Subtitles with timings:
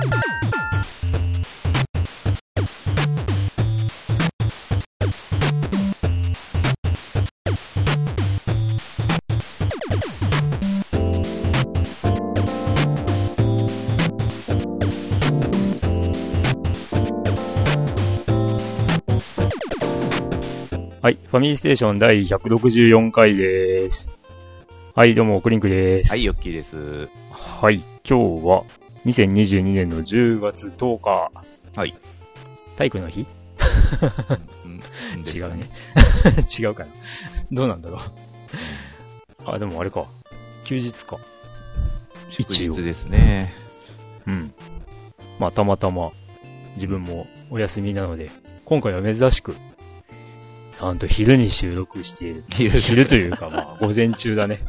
[0.00, 0.06] は
[21.10, 21.18] い。
[21.30, 24.08] ファミリーステーション第164回です。
[24.94, 26.10] はい、どうも、クリンクです。
[26.10, 27.08] はい、ヨッキーです。
[27.30, 27.82] はい。
[28.08, 28.64] 今日は、
[29.06, 31.30] 2022年の10月10日。
[31.76, 31.94] はい。
[32.76, 33.26] 体育の日？
[34.64, 34.80] うん
[35.26, 35.70] 違うね。
[36.58, 36.90] 違うかな。
[37.52, 38.00] どうなんだろう？
[39.46, 40.06] あ、でもあれか。
[40.64, 41.18] 休日か。
[42.30, 43.52] 祝一応日ですね。
[44.26, 44.52] うん。
[45.38, 46.12] まあ、たまたま、
[46.76, 48.30] 自分もお休みなので、
[48.64, 49.56] 今回は珍しく、
[50.80, 52.44] なんと昼に収録している。
[52.52, 54.60] 昼昼というか、まあ、午前中だね。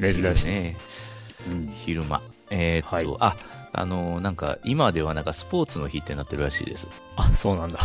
[0.00, 0.46] 珍しい。
[0.46, 0.76] ね。
[1.48, 1.72] うん。
[1.84, 2.22] 昼間。
[2.54, 3.36] えーっと、はいあ、
[3.72, 6.86] あのーなんか、今ではなんかスポーツの日ってなってるらしいです。
[7.16, 7.80] あ、そうなんだ。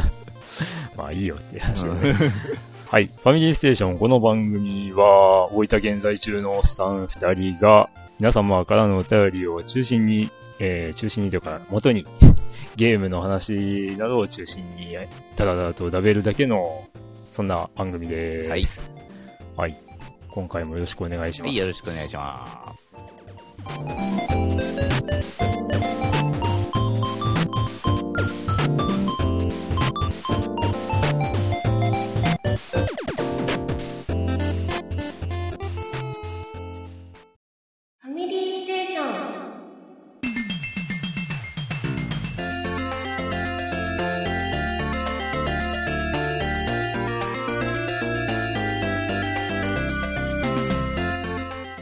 [0.96, 2.14] まあいいよって話だね。
[2.88, 3.06] はい。
[3.06, 12.06] ファミリーステーション、この番組は、大分現在中のおっさん二人が、皆様からのお便りを中心に、えー、中心にというか、元に、
[12.76, 14.96] ゲームの話などを中心に、
[15.36, 16.88] ただただとダベるだけの、
[17.30, 18.48] そんな番組です。
[18.48, 18.64] はい。
[19.56, 19.76] はい。
[20.28, 21.48] 今回もよろしくお願いします。
[21.48, 22.89] はい、よろしくお願いします。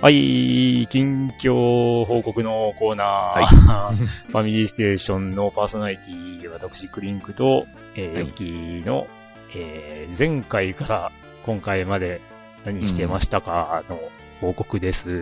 [0.00, 3.96] はい、近況報告のコーナー。
[4.28, 9.06] ファミリーステーションのパーソナリティ、私、クリンクと、えー、はいキーの、
[9.54, 11.12] えー、前回から
[11.44, 12.20] 今回まで
[12.64, 13.98] 何してましたかの
[14.40, 15.10] 報告です。
[15.10, 15.12] う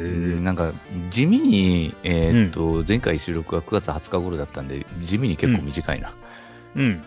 [0.41, 0.73] んなんか、
[1.11, 6.15] 地味に、えーっと、前回収録は9月20日頃だったんで、地味に結構短いな。
[6.75, 7.03] うん。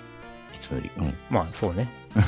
[0.56, 0.91] いつもより。
[0.97, 1.14] うん。
[1.30, 1.88] まあ、そうね。
[2.16, 2.24] うん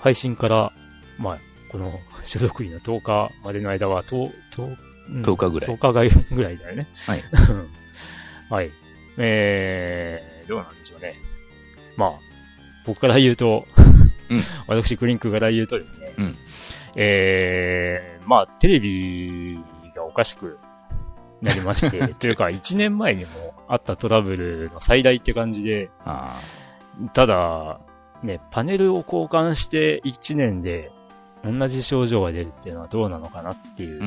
[0.00, 0.72] 配信から、
[1.18, 1.38] まあ、
[1.72, 4.76] この 収録日の10日までの間は、10, 10,
[5.08, 6.88] うん10日ぐらい10日ぐらいぐらいだよね。
[7.06, 7.22] はい。
[8.50, 8.70] はい。
[9.18, 11.14] えー、どうなんでしょうね。
[11.96, 12.12] まあ、
[12.84, 13.66] 僕から言うと、
[14.28, 16.36] うん 私、クリンクから言うとですね、うん
[16.96, 19.58] えー、まあ、テレビ
[19.94, 20.58] がおかしく
[21.40, 26.40] なりまして、 というか、1年前にもあったトラブルの最大って感じで、あ
[27.12, 27.80] ただ、
[28.22, 30.90] ね、パネルを交換して1年で
[31.52, 34.02] 同じ症状が出るっていうのはどうなのかなっていう。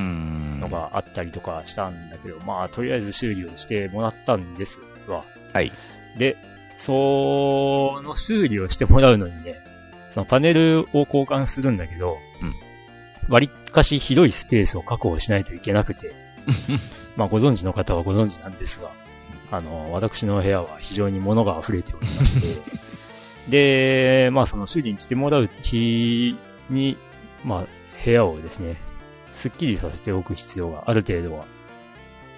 [0.59, 5.23] のがあったりとかしたんだけど、まあ、とりあえず修理をしてもらったんですわ。
[5.53, 5.71] はい。
[6.17, 6.37] で、
[6.77, 9.59] その修理をしてもらうのにね、
[10.09, 12.53] そのパネルを交換するんだけど、うん
[13.29, 16.15] 割かし広いスペースを確保しないといけなくて、
[17.15, 18.89] まあご存知の方はご存知なんですが、
[19.51, 22.71] あの、私の部屋は非常に物が溢れておりまして、
[24.25, 26.35] で、まあその修理に来てもらう日
[26.71, 26.97] に、
[27.43, 27.65] まあ
[28.03, 28.77] 部屋をですね、
[29.33, 31.45] スッキリさせておく必要が、ある程度は、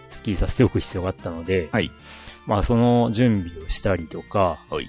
[0.10, 1.92] スッキリさせておく必要があったので、はい。
[2.46, 4.88] まあその準備をしたりとか、はい。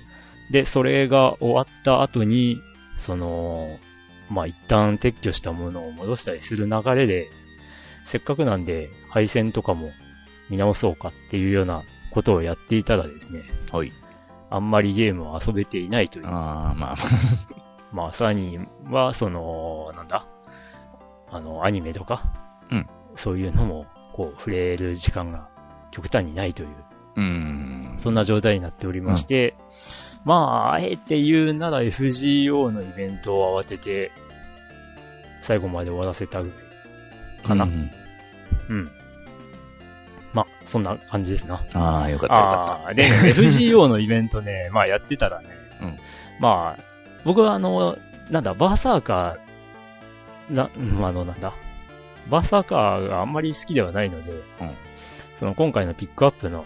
[0.51, 2.59] で、それが終わった後に、
[2.97, 3.79] その、
[4.31, 7.29] まあ一旦撤去したものを戻したりする流れで、
[8.05, 9.93] せっかくなんで配線とかも
[10.51, 13.93] 見直そうかっていうようなことをやっていたらですね、はい。
[14.51, 16.27] あんまりゲームを遊べていないという。
[16.27, 16.97] ああ、まあ、
[17.93, 20.27] まあサニーは、その、なんだ？
[21.31, 22.25] あの、アニメとか、
[22.71, 22.89] うん。
[23.15, 25.49] そういうのも、こう、触れる時間が
[25.91, 26.69] 極端にないという。
[27.17, 27.95] うん。
[27.99, 29.55] そんな状態になっておりまして、
[30.25, 34.13] まあ、あえて言うなら FGO のイベントを慌てて、
[35.41, 36.55] 最後まで終わらせたぐら
[37.43, 37.65] いかな。
[37.65, 38.79] ううん。
[38.79, 38.91] ん。
[40.33, 41.63] まあ、そんな感じですな。
[41.75, 45.49] ああ、よかったよかああー、で、ね、FGO のイベントね、まあやってたらね、
[45.83, 45.99] うん。
[46.41, 46.92] まあ、
[47.25, 47.99] 僕はあの、
[48.31, 51.53] なんだ、バーサーカー、な、うんあの、なんだ、
[52.29, 54.43] バーサーカーがあんまり好きではないので、うん
[55.37, 56.65] その今回のピックアップの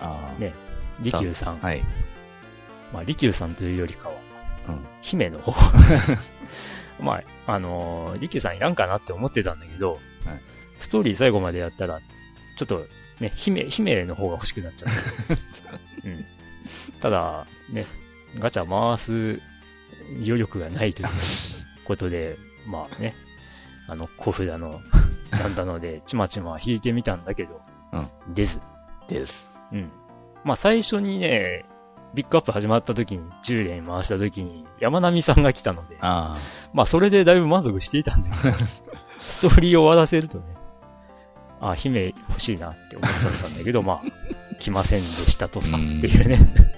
[0.00, 0.34] あ。
[0.38, 0.54] ね
[1.00, 1.82] 利休さん、はい。
[2.90, 4.14] まあ、利休さんというよりかは、
[4.68, 5.52] うん姫の方。
[6.98, 10.00] まあ、あのー、利休さんいらんかなって思ってたんだけど、はい
[10.78, 12.00] ストーリー最後までやったら、
[12.56, 12.86] ちょっと
[13.20, 15.74] ね、姫、姫の方が欲しくなっちゃった。
[16.08, 16.24] うん。
[17.00, 17.86] ただ、ね、
[18.38, 19.40] ガチャ回す
[20.10, 21.08] 余力がないという
[21.84, 22.36] ことで、
[22.66, 23.14] まあね、
[23.88, 24.80] あの、小札の、
[25.30, 27.60] なんだので、ちまちま引いてみたんだけど、
[27.92, 28.60] うん出ず。
[29.08, 29.50] です。
[29.72, 29.90] うん。
[30.44, 31.64] まあ最初にね、
[32.14, 36.38] ビッグアップ始まった時に、10連回した時に、山並さんが来たので、あ
[36.72, 38.54] まあそれでだいぶ満足していたんだけど、
[39.18, 40.44] ストーリーを終わらせるとね、
[41.60, 46.75] あ、姫欲しいなって思っちゃったんだけど、まあ、来ませんでしたとさ、っていうね。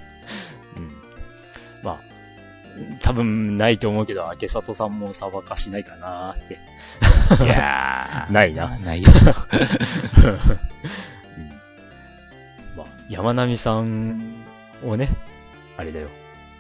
[3.01, 6.59] 多分ないと思うけど、明里さんも裁かしないかなって。
[7.41, 7.45] あ。
[7.45, 8.79] いやー ないな。
[8.79, 9.11] ないよ。
[11.37, 11.53] うん
[12.77, 14.45] まあ、山並さん
[14.85, 15.11] をね、
[15.77, 16.09] あれだよ、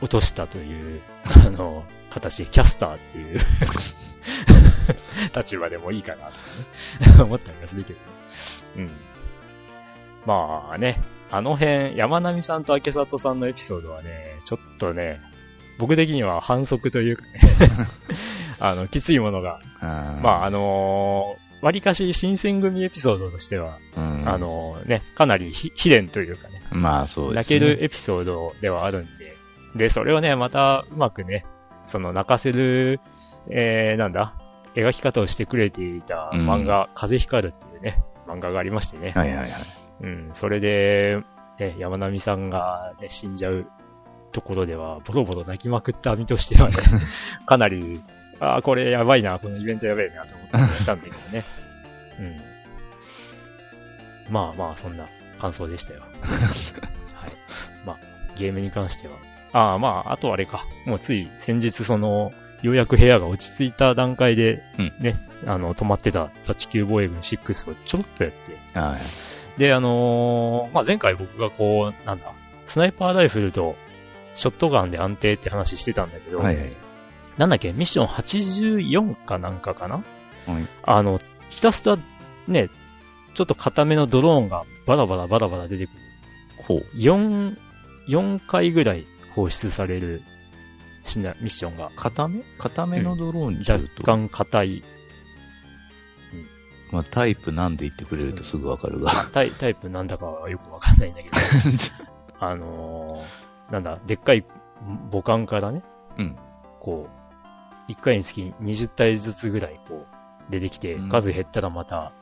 [0.00, 1.00] 落としたという、
[1.46, 3.40] あの、形でキャスターっていう
[5.36, 6.30] 立場でもいいかなっ
[6.98, 7.98] て、ね、思ったりはするけど。
[8.78, 8.90] うん。
[10.26, 11.00] まあね、
[11.30, 15.20] あの辺、山並さんと明里さんのエピソードはね、ちょっとね、
[15.78, 17.30] 僕的には反則というかね、
[18.60, 27.60] あの、きついものが、あまあ、あのー、割かし新選組エピソードとしては、あ、うん、あのね、かなりひ秘伝というかね、まあそうで泣すね。
[27.60, 29.36] けるエピソードではあるんで、
[29.74, 31.44] で、それをね、またうまくね、
[31.86, 33.00] その泣かせる、
[33.50, 34.34] えー、なんだ、
[34.74, 39.12] 描き方をしてくれていた漫画、風光るっていうね、漫画がありましてね。
[39.16, 39.50] はいはいはい。
[40.02, 41.18] うん、それで、
[41.58, 43.66] ね、山並さんが、ね、死んじゃう
[44.32, 46.76] ところでは、ボロボロ泣きまくった身としてはね、
[47.46, 48.00] かなり、
[48.40, 51.44] ああ、これやばいな、このイベントやばいなと思ったりしたんだけどね。
[52.20, 52.36] うん。
[54.30, 55.06] まあまあ、そんな
[55.40, 56.02] 感想でしたよ。
[57.14, 57.32] はい。
[57.84, 57.98] まあ、
[58.36, 59.14] ゲームに関しては。
[59.52, 60.64] ああ、まあ、あとあれか。
[60.84, 62.32] もうつい先日その、
[62.62, 65.14] ようやく部屋が落ち着いた段階で、うんね、
[65.46, 69.60] あの、止まってたサチキュー防衛軍6をちょろっとやって、はい。
[69.60, 72.32] で、あのーまあ、前回僕がこう、なんだ、
[72.66, 73.76] スナイパーライフルと、
[74.38, 76.72] ショットガンで安定って話してたんだけど、はいはい。
[77.38, 79.96] なんだっけ、ミッション84かなんかかな？
[80.46, 80.68] はい。
[80.84, 81.20] あの、
[81.50, 81.98] ひたすら、
[82.46, 82.68] ね、
[83.34, 85.96] ちょっと固めのドローンがバラバラバラバラ出てくる。
[86.68, 86.96] ほう。
[86.96, 87.56] 4、
[88.08, 89.04] 4回ぐらい
[89.34, 90.22] 放出される
[91.04, 91.90] しなミッションが。
[91.96, 92.42] 固め？
[92.58, 94.84] 固めのドローンって若いうと、干硬い、
[96.92, 99.28] まあタイプなんで言ってくれるとすぐわかるが。
[99.32, 101.36] タイタイプなんだかはよくわかんないんだけど、
[102.38, 104.44] あのーなんだ、でっかい
[105.10, 105.82] 母艦からね、
[106.16, 106.36] うん。
[106.80, 107.08] こ
[107.88, 112.12] う、1回につき20体ずつぐらいこう、出てきて、うん数減ったらまた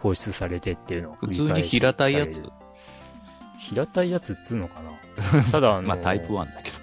[0.00, 2.42] 放出されてっていうのを繰普通にり返し平たいやつ。
[3.58, 4.90] 平たいやつっつうのかな
[5.50, 6.76] ただあのーまあタイプ1だけど。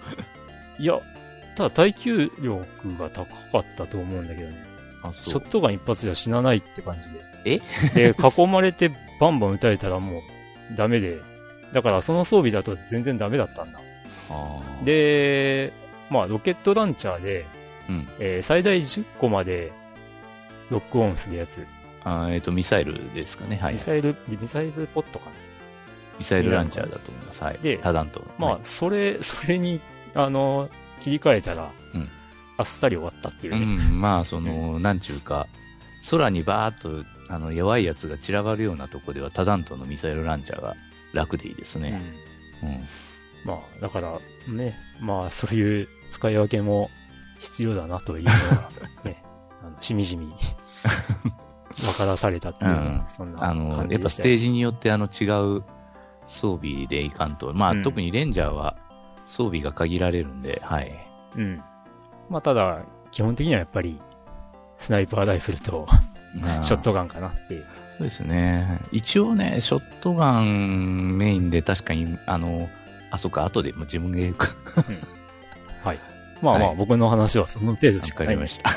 [0.80, 1.00] いや、
[1.56, 2.66] ただ耐久力
[2.98, 4.56] が高かったと思うんだけどね。
[5.04, 5.48] あ、そうショッ。
[5.50, 7.20] トガン一発じゃ死なないって感じで。
[7.46, 7.60] え？
[7.94, 11.20] で、囲まれてバンバン撃たれたらもうダメで。
[11.74, 13.80] だからその装備だと全然ダメだったんだ。
[14.84, 15.74] で、
[16.10, 17.46] まあロケットランチャーで、
[17.90, 18.08] うん。
[18.20, 19.72] えー最大10個まで
[20.70, 21.66] ロックオンするやつ。
[22.04, 23.58] あーえっ、と、ミサイルですかね。
[23.58, 23.74] はい。
[23.74, 25.32] ミミサイル、ミサイルポットかな。
[26.20, 27.44] サイルランチャーだと思います。
[27.44, 27.58] はい。
[27.62, 28.24] で多弾頭。
[28.38, 29.80] まあ、はいそれ、それに、
[30.14, 30.70] あの、
[31.02, 32.10] 切り替えたら、うん
[32.56, 33.66] あっさり終わったっていううね。
[33.66, 35.48] ん、まあ、その、なんちゅうか、
[36.12, 40.76] 空にバーっと、あの、弱いやつが散らばるようなとこでは、多弾頭のミサイルランチャーが
[41.14, 42.00] 楽でいいですね。
[42.62, 42.84] うんうん。
[43.46, 46.90] まあ、だから、ね、まあ、そういう使い分けも
[47.40, 48.70] 必要だなというのが、
[49.04, 49.24] ね、
[49.62, 50.34] あのしみじみ
[51.76, 55.26] 分からされたっていう、うんそんなあ感の、やっぱステージによって、あの、違
[55.58, 55.64] う
[56.26, 57.54] 装備でいかんと。
[57.54, 58.78] まあ、うん特にレンジャーは
[59.26, 60.94] 装備が限られるんで、はい。
[61.36, 61.62] うん。
[62.30, 64.00] まあ、ただ、基本的にはやっぱり、
[64.78, 65.88] スナイパーライフルと
[66.36, 67.66] まあ ショットガンかなっていう。
[67.98, 68.80] そうですね。
[68.92, 72.70] 一応ね、ショットガンメインで確かに、あの、
[73.14, 74.56] あ、そっか、後でもう自分が言うか。
[75.84, 76.00] はい。
[76.42, 78.72] まあまあ、はい僕の話はその程度しわかないかりました。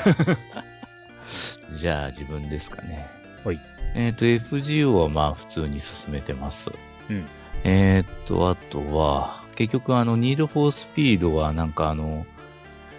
[1.73, 3.09] じゃあ自分ですかね。
[3.43, 3.59] はい。
[3.95, 6.71] えっ、と、FGO はまあ普通に進めてます。
[7.09, 7.25] うん。
[7.63, 12.27] えっ、と、あとは、結局あの、ニードフォースピードはなんかあの、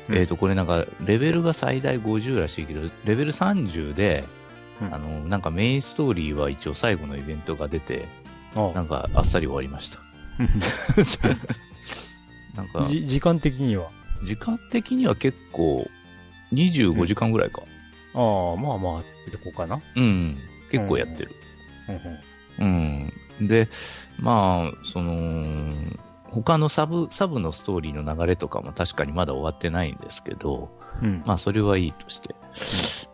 [0.09, 4.25] うんえっ、と、これなんか、レベルが最大50らしいけど、レベル30で、
[4.83, 8.09] うんあの、なんかメインストーリーは一応最後のイベントが出て、
[8.57, 10.08] あなんかあっさり終わりました。
[12.57, 12.69] なん。
[12.69, 13.91] か、時間的には。
[14.25, 15.89] 時間的には結構、
[16.53, 17.63] 25時間ぐらいか。
[18.15, 19.81] ああ、まあまあ、ってとこかな。
[19.97, 20.39] うん、
[20.71, 21.35] 結構やってる。
[22.59, 22.67] うん。
[22.67, 23.13] うん。
[23.41, 23.49] うん。
[23.49, 23.69] で、
[24.19, 25.73] まあ、その、
[26.25, 29.97] 他のサブ、サブのストーリーの流れとかも確かにまだ終わってないん。
[29.97, 30.71] ですけど、
[31.03, 31.23] うん。
[31.25, 32.35] まあそれはいいとして、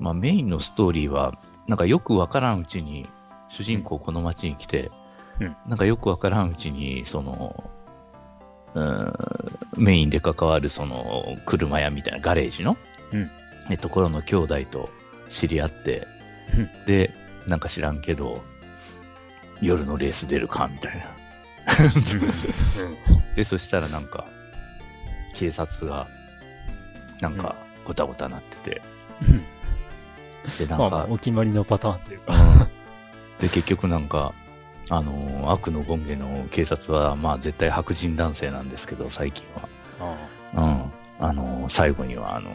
[0.01, 1.39] まあメインのストーリーは、
[1.69, 1.79] なん。
[1.79, 2.61] かよくわからん。
[2.61, 3.07] うちに、
[3.49, 4.91] 主人公この街に来て、
[5.41, 5.57] うん。
[5.67, 7.71] なんかよくわからんうちに、その、
[8.75, 9.13] うん
[9.77, 12.77] メインで関わるその車屋みたいなガレージの、
[13.13, 13.31] うん。
[13.71, 14.91] えところの兄弟と
[15.29, 16.07] 知り合って、
[16.57, 16.85] うん。
[16.87, 17.13] で、
[17.47, 18.43] なんか知らんけど、
[19.61, 21.07] 夜のレース出るかみたいな。
[23.35, 24.27] で、そしたらなんか、
[25.35, 26.09] 警察が、
[27.21, 28.83] なんか、ごたごたなってて、
[30.59, 32.35] で、なんか、まあまあ、お決まりのパターンというか。
[32.35, 32.59] うん。
[33.41, 34.35] で、結局なんか、
[34.91, 39.69] あのー悪の権下の警察は、まあ絶対白人男性なんですけど、最近は。
[40.55, 40.61] あ
[41.21, 41.27] うん。
[41.27, 42.55] あのー最後には、あのー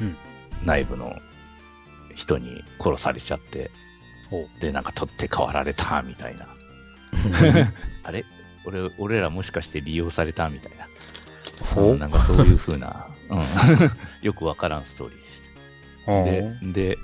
[0.00, 0.16] うん
[0.64, 1.14] 内部の
[2.16, 3.70] 人に殺されちゃって、
[4.28, 6.46] ほで、なんか取って代わられた、みたいな。
[8.04, 8.24] あれ？
[8.66, 10.86] 俺、俺らもしかして利用されたみたいな。
[11.74, 13.44] ほうんなんかそういう風な、うん。
[14.22, 15.42] よくわからんストーリーでし
[16.06, 16.12] た。
[16.12, 16.24] う
[16.72, 16.98] で、で、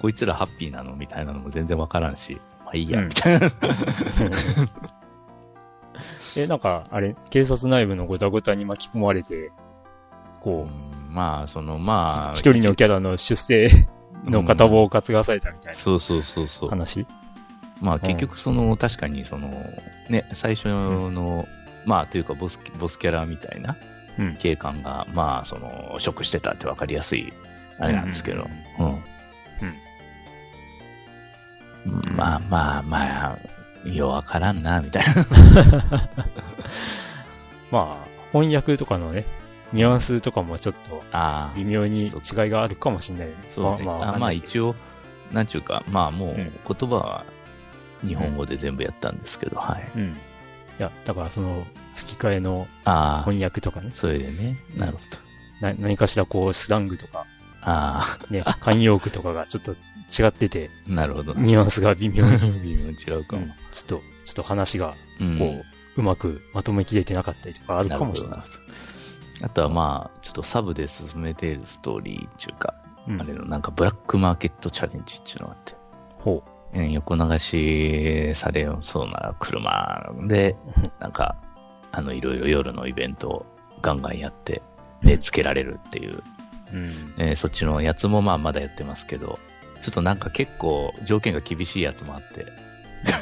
[0.00, 0.96] こいつらハッピーなの？
[0.96, 3.08] みたいなのも全然わからんし、まあいいや、うん。
[3.08, 3.48] みたいな。
[6.36, 9.52] え、なんか、あれ、警察内部のごたごたに巻き込まれて、う。
[10.40, 13.70] こんまあ、その、まあ、う、一人のキャラの出世
[14.24, 16.70] の片棒を担がされたみたいそうそうそうそう。
[16.70, 16.76] な。
[16.76, 17.06] 話？
[17.80, 19.48] まあ結局その、確かにその、
[20.08, 21.46] ね、最初の、
[21.84, 23.76] まあというかボス、ボスキャラみたいな
[24.18, 24.36] うん。
[24.36, 27.32] 警官が、まあその、職してたってわかりやすい、
[27.78, 28.46] あれなんですけど、
[28.78, 28.86] うん。
[28.86, 29.02] うん
[31.86, 33.38] まあまあまあ、
[33.88, 35.26] ようわからんな、みたいな。
[37.70, 39.24] まあ、翻訳とかのね、
[39.72, 42.12] ニュアンスとかもちょっとああ、微妙に違い
[42.50, 43.48] があるかもしれないよね。
[43.50, 43.84] そうね。
[43.84, 44.74] まあ、あまあわかんないけど一応、
[45.32, 47.24] なんちゅうか、まあもううん言葉は
[48.06, 49.90] 日本語で全部やったんですけど、はい。
[49.96, 50.02] うん。
[50.04, 50.08] い
[50.78, 54.98] や、だからその、吹き替えのああ、翻訳とかね、それでね、なるほ
[55.60, 55.68] ど。
[55.68, 57.24] な何かしらこう、スラングとか、
[57.62, 59.74] あね、慣用句とかがちょっと
[60.16, 61.34] 違ってて、あ、なるほど。
[61.34, 63.42] ニュアンスが微妙に、 微妙に違うかも。
[63.42, 68.40] うんちょっと、ちょっと話が、うんこう、うまくまとめきれてなかったりとかあるかもしれない。
[69.42, 72.74] あとはまあ、ちょっとサブで進めているストーリーっていうか、
[73.06, 75.74] うんあれのなんかブラックマーケットチャレンジっていうのがあって、
[76.18, 76.42] ほ
[76.74, 81.02] うん横流しされそうな車で、う。
[81.02, 81.36] なんか、
[81.92, 83.46] あの、いろいろ夜のイベントを
[83.82, 84.62] ガンガンやって、
[85.02, 86.22] 目つけられるっていう、
[86.72, 87.14] うん。
[87.18, 89.38] えーそっちのやつもまあまだやってますけど、
[89.86, 92.46] ちょっとなんか結構条件が厳しいやつもあって、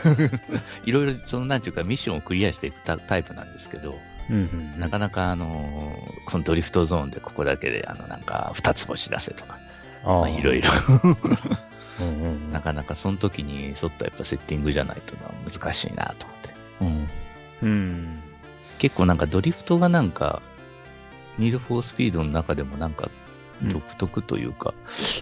[0.87, 3.99] いろいろそのなんていうかミッションをクリアしていくタタイプなんですけど、
[4.31, 4.39] うんう
[4.79, 4.81] ん。
[4.81, 9.59] なかなかあのーこのドリフトゾーンでここだけであのなんか二つ星出せとか、
[10.05, 10.71] ああまあいろいろ、
[11.03, 11.19] うん
[12.01, 12.51] うんうん。
[12.53, 15.15] なかなかその時に沿ったやっぱセッティングじゃないと
[15.47, 16.55] 難しいなと思って。
[16.81, 17.09] うん。
[17.63, 18.23] うん。
[18.79, 20.41] 結構なんかドリフトがなんか、
[21.37, 23.24] ニードフォースピードの中でもなんかうん
[23.63, 24.75] 独特というか、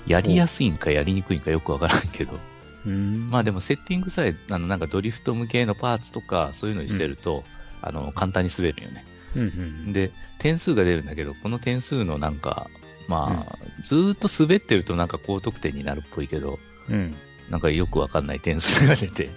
[0.06, 2.38] やりやすいんかやりにくいんかよくわからんけど、
[2.86, 3.30] うん。
[3.30, 7.44] まあでもセッティングさえ、あのなんかドリフト向けのパーツとかそういうのにしてると、
[7.82, 9.04] あの簡単に滑るよね。
[9.36, 9.92] うんうん。
[9.92, 12.68] で、点数が出るんだけど、この点数のなんか、
[13.08, 16.58] まあ、ずーっと滑ってるとなんか高得点になるっぽいけど、
[16.88, 17.14] うん。
[17.50, 19.30] なんかよくわかんない点数が出て、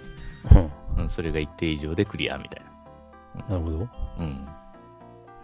[0.50, 2.62] うんうん、それが一定以上でクリアみたい
[3.48, 3.78] なるほど。
[3.78, 4.48] な、うん、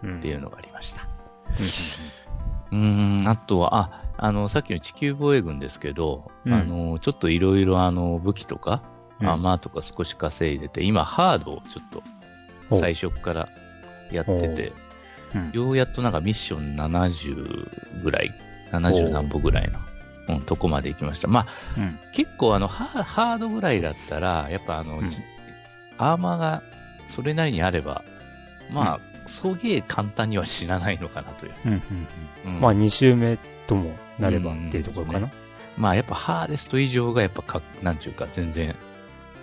[0.03, 1.07] うんっていうのがありました。
[2.73, 6.53] うん、あとは、あ、あの、さっきの地球防衛軍ですけど、うん。
[6.53, 8.81] あの、ちょっといろいろあの、武器とか、
[9.21, 9.29] うん。
[9.29, 12.03] アーマーとか少し稼いでて、今、ハードをちょっと、
[12.75, 13.49] 最初から
[14.11, 14.73] やってて、
[15.35, 15.37] う。
[15.37, 15.51] ん。
[15.53, 18.33] ようやっとなんかミッション70ぐらい、
[18.71, 19.79] 70何歩ぐらいの、
[20.35, 21.27] うん、とこまで行きました。
[21.27, 21.99] まあ、うん。
[22.11, 25.09] 結構あの、ハハードぐらいだったら、やっぱあの、うん。
[25.09, 25.21] じ
[25.99, 26.63] アーマーが
[27.05, 28.03] それなりにあれば、
[28.71, 31.53] まあ、そげえ簡単には死なないのかなという。
[32.59, 33.37] まあ、2周目
[33.67, 35.29] ともなればっていうところかな。
[35.77, 38.75] まあやっぱハーデスト以上がやっぱか、なんちゅうか全然、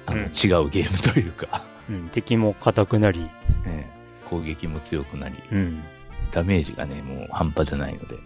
[0.07, 0.29] あの、違う
[0.69, 2.09] ゲームというか、うん。
[2.11, 3.29] 敵も硬くなり、
[3.67, 5.83] ええ攻撃も強くなり、うん。
[6.31, 8.17] ダメージがね、もう半端じゃないので、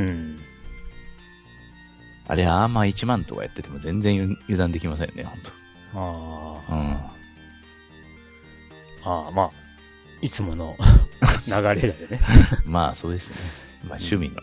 [0.00, 0.38] うん。
[2.26, 6.92] あれアーマー1万とかやってても全然油断できませんね、あ本当うん。
[6.94, 7.14] あ、
[9.04, 9.50] ああ、まあ、
[10.22, 10.76] いつもの
[11.46, 12.20] 流れだよね。
[12.64, 13.36] まあそうですね。
[13.84, 14.36] まあ趣味の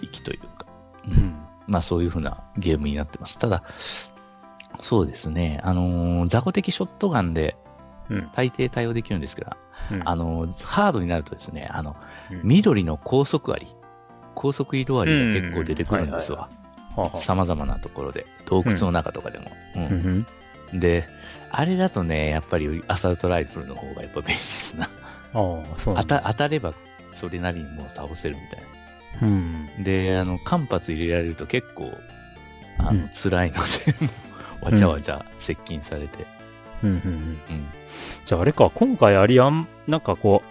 [0.00, 0.66] 域というか、
[1.06, 1.34] ううんん。
[1.66, 3.38] まあそういうふうなゲームになってます。
[3.38, 3.64] ただ、
[4.80, 7.56] そうですね、あのー雑魚的ショットガンで
[8.10, 8.28] うん。
[8.32, 9.50] 大抵対応できるんですけど、
[9.90, 11.96] うんあのーハードになるとですね、あの、
[12.30, 13.66] うん緑の高速あり、
[14.34, 16.42] 高速移動ありが結構出てくるんですわ。
[16.42, 16.48] は
[16.96, 19.50] あはあ様々なところで、洞窟の中とかでも。
[19.74, 20.26] ううん
[20.74, 20.80] ん。
[20.80, 21.08] で、
[21.56, 24.86] あれだとね、やっぱりアサルトライフルの方がやっぱ便利ですな。
[24.86, 24.88] あ
[25.34, 26.18] あ、そうなんだ。
[26.20, 26.74] 当た当たれば
[27.12, 28.62] それなりにもう倒せるみたい
[29.22, 29.64] うん。
[29.78, 29.84] な。
[29.84, 31.92] で、あの、間髪入れられると結構、
[32.78, 33.60] あの、うん辛いので、
[34.60, 36.26] わちゃわちゃ接近されて。
[36.82, 36.90] うん。
[36.90, 36.96] うん。
[36.96, 37.66] うん。
[38.24, 40.42] じゃああれか、今回ありあん、なんかこ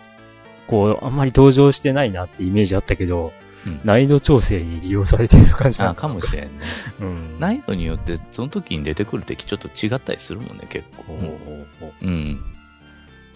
[0.68, 3.43] う、こう、あんまり登場してないなってイメージあったけど、うん
[3.84, 6.50] 難易度調整に利用されてる感じなあのかもしれんね。
[7.00, 7.40] うん。
[7.40, 11.04] 難易度によって、その時に出てくる敵ちょっと違ったりするもんね、結構。
[11.14, 12.40] ほうん。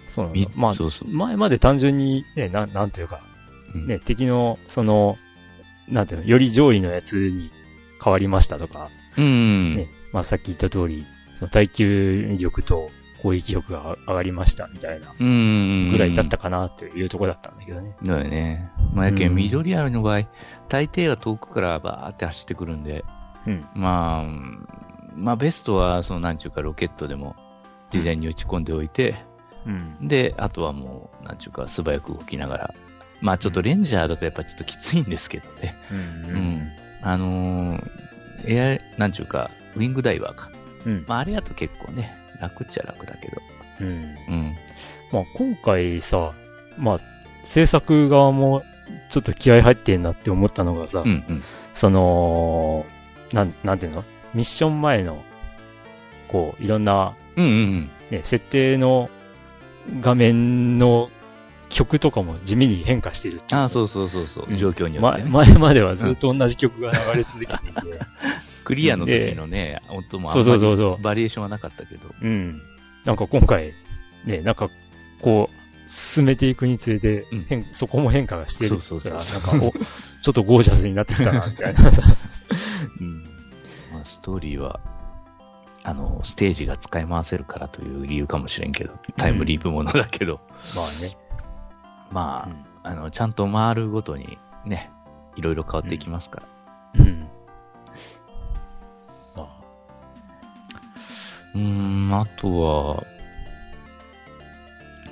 [0.07, 0.51] そうなんみだ。
[0.55, 1.09] まあ、そうそう。
[1.09, 3.21] 前まで単純に、ね、なん、なんていうか、
[3.73, 5.17] うんね、敵の、その、
[5.87, 7.49] なんていうの、より上位のやつに
[8.03, 9.75] 変わりましたとか、うん。
[9.75, 11.05] ね、まあさっき言った通り、
[11.39, 12.89] その耐久力と
[13.21, 15.89] 攻撃力が上がりましたみたいなうん。
[15.91, 17.95] ぐらいだったかなっていうところだったんだけどね。
[18.03, 18.71] だよね。
[18.93, 20.27] まあ、やけん、うん緑あるの場合、
[20.69, 23.03] 大抵は遠くからバーって走ってくるんで、
[23.45, 23.65] うん。
[23.73, 24.67] まあ、うん
[25.15, 27.35] まあ、ベストは、その、なんちゅうか、ロケットでも、
[27.89, 29.15] 事前に打ち込んでおいて、
[29.65, 30.07] うん。
[30.07, 32.73] で、あとはもう、なんちゅうか、素早く動きながら、
[33.19, 35.75] まあ、ちょっとレンジャーだとやっぱちょっときついんですけどね。
[35.91, 35.95] う。
[35.95, 36.01] うん
[36.59, 36.71] ん。
[37.01, 37.91] あのー
[38.45, 40.51] エア、なんちゅうか、ウィングダイバーか。
[40.85, 41.05] うん。
[41.07, 43.37] まあ、あれやと結構ね、楽っちゃ楽だけど。
[43.81, 43.87] うん。
[43.87, 44.55] うん。
[45.11, 46.33] まあ今回さ、
[46.77, 46.99] まあ、
[47.45, 48.63] 制作側も
[49.09, 51.43] ちょっと気合入ってんなって思ったのがさ、うん、うん。
[51.73, 52.85] その、
[53.33, 54.03] なん、なんていうの？
[54.33, 55.23] ミッション前の、
[56.27, 57.89] こう、いろんな、うん、うん。
[58.11, 59.09] ね、設定の
[60.01, 61.09] 画面の
[61.69, 67.59] 曲とかも地味に変化してるってああ、そうそうそうそうう、ん状況によって、まね前まではずっと同じ曲が流れ続けていて、
[68.67, 72.09] クリアの時のね、音もあんまりバリエーションはなかったけど。
[72.21, 72.61] うん。
[73.05, 73.71] なんか今回、
[74.25, 74.69] ね、なんか、
[75.21, 82.01] こう、進めていくにつれてうん、変そこも変化がしてるそうそうそうなんか、お、ちょっとゴージャスになってきたな、みたいなさ。
[82.99, 83.23] うん。
[83.93, 84.81] まあ、ストーリーは、
[85.83, 90.41] あの、ステージが使い回せるからという理由かもしれんけど、タイムリープものだけど、
[90.75, 91.11] まあね。
[92.11, 92.49] ま
[92.83, 94.91] あ、あの、ちゃんと回るごとにね、
[95.37, 97.05] いろいろ変わっていきますから。
[97.05, 97.21] うん。
[97.21, 97.27] ま
[101.57, 103.03] うーん、あとは、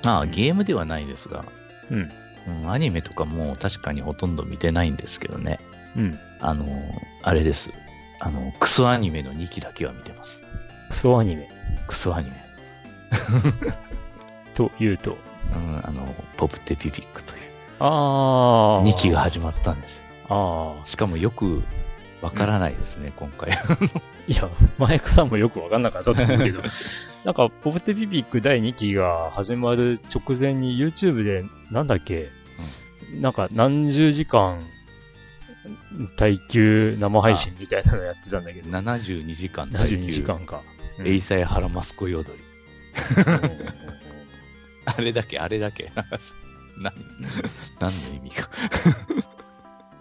[0.04, 1.46] まあ、ゲームではないですが、
[1.90, 2.12] うん。
[2.48, 5.60] うん、アニメとかも確かにほとんど見てないんですけどね。
[5.96, 6.20] うん。
[6.40, 6.68] あの、
[7.24, 7.72] あれです。
[8.20, 10.44] あの、クソアニメの2期だけは見てます。
[10.90, 11.50] クソアニメ
[11.88, 12.46] クソアニメ。
[14.54, 15.18] というと、
[15.54, 17.40] うん、あの、ポプテピピックという
[17.80, 18.84] ああ。
[18.86, 20.04] 2期が始まったんですよ。
[20.30, 20.86] ああ。
[20.86, 21.64] しかもよく
[22.22, 23.52] わからないですね、今回。
[24.28, 26.62] いや、前からもよくわかんなかったと思うけど、
[27.24, 32.30] なんか、ポプテピピック第2期が始まる直前に YouTube で、なんだっけ、
[33.20, 34.64] なんか何十時間、
[36.18, 40.62] 耐久生配信みたいなのやってたんだけど、72時間耐久72時間か。
[40.70, 42.40] うんエイサイハラマスコヨドリ。
[44.86, 45.92] あれだけ、あれだけ。
[46.80, 46.94] な
[47.80, 48.50] 何の意味か。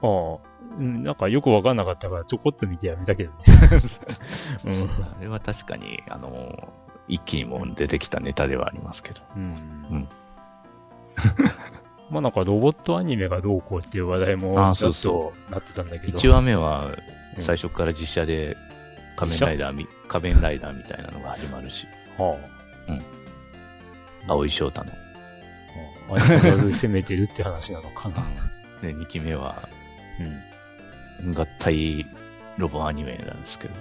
[0.02, 0.38] ああ、
[0.78, 3.36] うんなんかよくわかんなかったからちょこっと見てやめたけどね。
[4.64, 6.72] うんあれは確かに、あの、
[7.08, 9.20] 一気にも出てきたネタではありますけど。
[9.36, 9.46] うんう
[9.96, 10.08] ん
[12.10, 16.18] まあなんかロボットアニメがどうこうっていう話題もちょっあそうそとなってたんだけど。
[16.18, 16.86] 1話目は
[17.36, 18.56] うん最初から実写で
[19.16, 21.86] 仮面ライダーみ、仮面ライダーみたいなのが始まるし、
[22.18, 22.36] は
[24.28, 24.92] 青井翔太の。
[26.10, 28.24] あ、相変わらず攻めてるって話なのかな。
[28.82, 29.68] で、2期目は
[30.20, 30.53] うん。
[31.34, 32.06] 合体
[32.58, 33.74] ロボアニメなんですけど、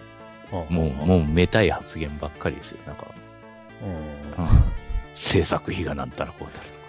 [0.69, 2.79] もう、もうめたい発言ばっかりですよ。
[2.85, 3.07] なんか、
[3.81, 4.45] うん。
[4.45, 4.63] うん
[5.15, 6.79] 制作費がなんたらこうたらとか。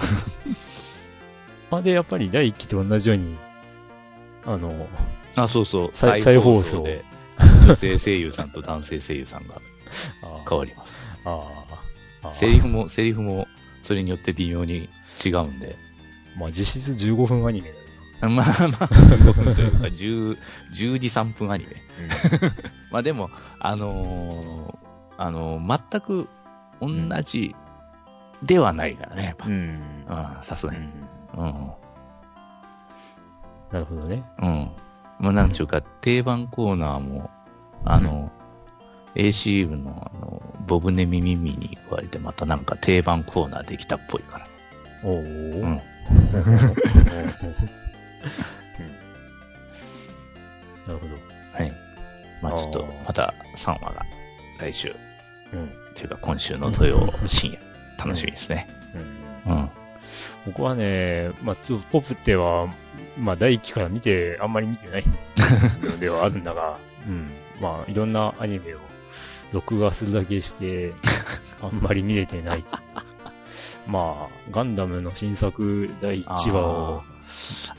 [1.70, 3.36] まあで、やっぱり第一期と同じように、
[4.44, 4.88] あの、
[5.36, 5.90] あ、そうそう。
[5.94, 7.04] 再再放送で、
[7.64, 9.54] 女性声優さんと男性声優さんが
[10.22, 10.98] あ変わります。
[11.24, 11.64] あ
[12.22, 13.46] ああ、セリフも、セリフも、
[13.82, 14.88] それによって微妙に
[15.24, 15.76] 違うんで。
[16.36, 17.79] まあ実質15分アニメだよ
[18.28, 20.38] まあまあ、15分というか、10、
[20.72, 21.76] 10時3分アニメ。
[22.92, 24.76] まあでも、あのー
[25.16, 26.28] あのー全く
[26.80, 26.88] 同
[27.22, 27.54] じ
[28.42, 29.46] ではないからね、やっぱ。
[29.46, 29.52] うん。
[29.52, 30.78] うん、さすがに。
[30.78, 31.44] うん。
[31.44, 31.72] うん。
[33.70, 34.24] なるほどね。
[34.38, 34.70] うん。
[35.18, 37.30] まあ、なんちゅうか、定番コーナーも、
[37.84, 38.30] あの、
[39.14, 44.46] AC 部の、あの、ボブネミミミに加えて、またなんか定番コーナーできたっぽいから。
[45.04, 45.12] おお。
[45.14, 45.80] うん。
[53.60, 54.06] 3話が
[54.58, 54.94] 来週、
[55.52, 55.64] うん。
[55.66, 57.58] っていうか今週の土曜深夜、
[57.98, 58.68] 楽しみですね。
[59.46, 59.70] うんうん。
[60.46, 62.68] 僕はね、まあちょっとポプテは、
[63.18, 65.04] まあ第一期から見て、あんまり見てない
[65.82, 67.30] のではあるんだが、うん。
[67.60, 68.78] まあいろんなアニメを
[69.52, 70.92] 録画するだけして、
[71.62, 72.64] あんまり見れてない。
[73.86, 77.02] まあ、ガンダムの新作第1話を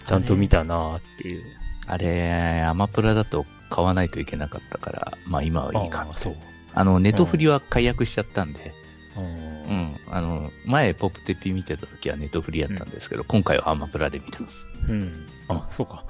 [0.05, 1.43] ちゃんと見たなっていう。
[1.87, 6.35] あれ、アマプラだと買わないといけなかったから、まあ今はいいかああそう。
[6.73, 8.73] あの、ネトフリは解約しちゃったんで、
[9.17, 9.19] う。
[9.19, 9.25] うん
[9.73, 9.95] ん。
[10.09, 14.67] あの、前ポップテピ見てた時はネトフリやったんですけど、今回はアマプラで見てます。
[14.87, 15.27] うん。
[15.47, 16.05] あ、そうか。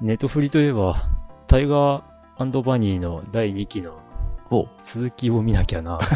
[0.00, 1.08] ネットフリといえば、
[1.46, 4.00] タイガーバニーの第2期の。
[4.84, 5.98] 続きを見なきゃな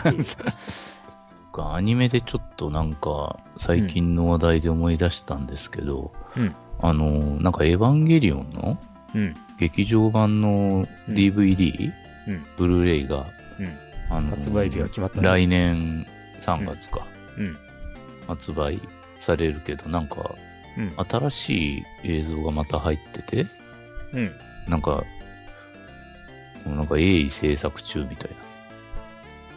[1.60, 8.78] アニメでちょっとなんか、最近の話題で思い出したんですけど、うんあの、なんかエヴァンゲリオンの
[9.14, 9.34] うん。
[9.58, 11.92] 劇場版の DVD、
[12.26, 12.46] うん。
[12.56, 13.26] ブルーレイが、
[13.58, 13.78] うん。
[14.10, 16.06] あの発売日は決まったね来年
[16.40, 17.56] 3月か、うん。
[18.26, 18.80] 発売
[19.18, 20.34] されるけど、なんか、
[20.76, 20.94] うん。
[21.08, 23.46] 新しい映像がまた入ってて、
[24.12, 24.32] うん。
[24.68, 25.02] なんか、
[26.66, 28.30] なんか鋭意制作中みたい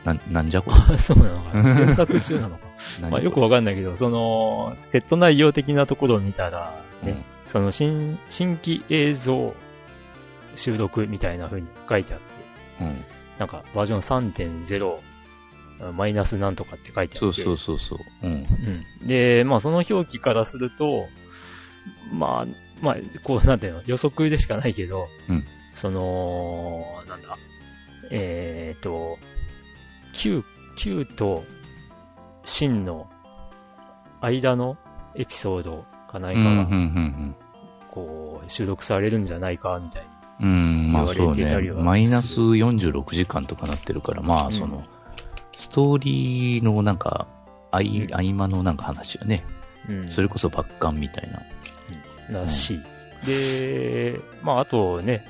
[0.05, 0.13] な。
[0.13, 0.95] な、なんじゃこれ？
[0.95, 1.75] あ、そうなのかな。
[1.87, 2.67] 制作中なのか。
[3.01, 9.53] 何まあ、よくこわかんないけど、その、セット内容的なところを見たら、れね、その新、新規映像
[10.55, 12.25] 収録みたいな風に書いてあって、
[12.81, 12.87] うん。
[12.87, 13.05] うん。
[13.39, 14.99] なんかバージョン3.0、
[15.93, 17.19] マイナスなんとかって書いてあって。
[17.19, 17.99] そうそうそうそう。
[18.23, 18.33] うん。
[19.01, 19.07] うん。
[19.07, 21.07] で、まあその表記からすると、
[22.13, 22.47] まあ、
[22.81, 27.37] まあ、こうなんていうの、予測でしかないけど、うんその、なんだ、
[28.11, 29.17] えーと、
[30.13, 30.43] Q、
[30.75, 31.43] Q と
[32.43, 33.07] 真の
[34.21, 34.77] 間の
[35.15, 37.35] エピソードかないかうん、うん、うが、ん、
[37.89, 40.09] こう、収録されるんじゃないか、みたいな。
[40.41, 40.49] うん。
[40.49, 40.53] う
[40.89, 41.71] ん、まあそうね。
[41.73, 44.83] マイナス46時間とかなってるから、まうんあその、
[45.55, 47.27] ストーリーのなんか、
[47.71, 47.79] 合
[48.33, 49.43] 間のなんか話よね。
[49.87, 50.11] うん。
[50.11, 51.31] それこそバッカンみたい
[52.29, 52.41] な。
[52.41, 53.25] らしい。
[53.25, 55.25] で、まあ、あとね、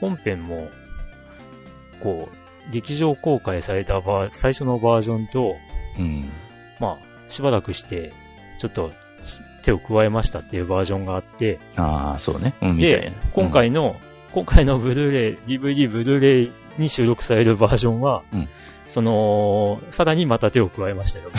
[0.00, 0.68] 本編も、
[2.00, 2.28] こ
[2.68, 5.56] う、劇場公開されたバー最初のバージョンと、
[5.98, 6.30] うん。
[6.80, 8.12] まあ、しばらくして、
[8.58, 8.92] ちょっと
[9.24, 12.54] し手を加えましたっていうバージョンがあって、ああ、そうね。
[12.62, 13.96] うん、でな。、今回の、
[14.32, 18.48] 今回のブルーレイ、DVD ブルーレイに収録されるバージョンは、うん
[18.86, 21.30] その、さらにまた手を加えましたよ。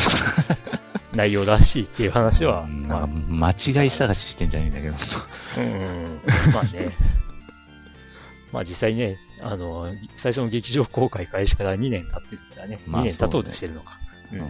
[1.14, 4.96] 内容らしいっていう話は、うんまあ、間違い探ししてんじゃねえんだけど。
[5.58, 6.92] うんうん、まあね。
[8.54, 12.80] まあ実際ね、あの、最初の劇場公開開始から2年経ってるからね。
[12.86, 13.98] まあ2年経とうとしてるのか。
[14.34, 14.48] うんうん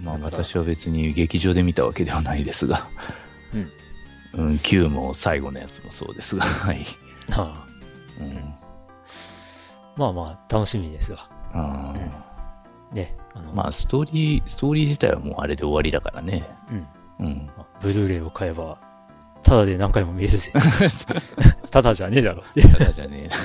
[0.00, 2.88] まあ私は別に劇場で見たわけではないですが。
[4.34, 4.58] うん。
[4.58, 6.44] Q も最後のやつもそうですが。
[6.44, 6.86] はい。
[7.30, 7.70] ああ
[8.20, 8.54] うん。
[9.96, 11.28] まあまあ、楽しみですわ。
[11.52, 13.16] あーね。
[13.34, 16.48] あの、まあ、ストーリー、ストーリー自体はもうあれで終わりだからね。
[17.18, 17.26] うん。
[17.26, 17.50] うん。
[17.56, 18.78] まあブルーレイを買えば、
[19.42, 20.52] ただで何回も見えるぜ。
[21.70, 22.42] ただじゃねえだろ。
[22.78, 23.36] ただじゃねえな。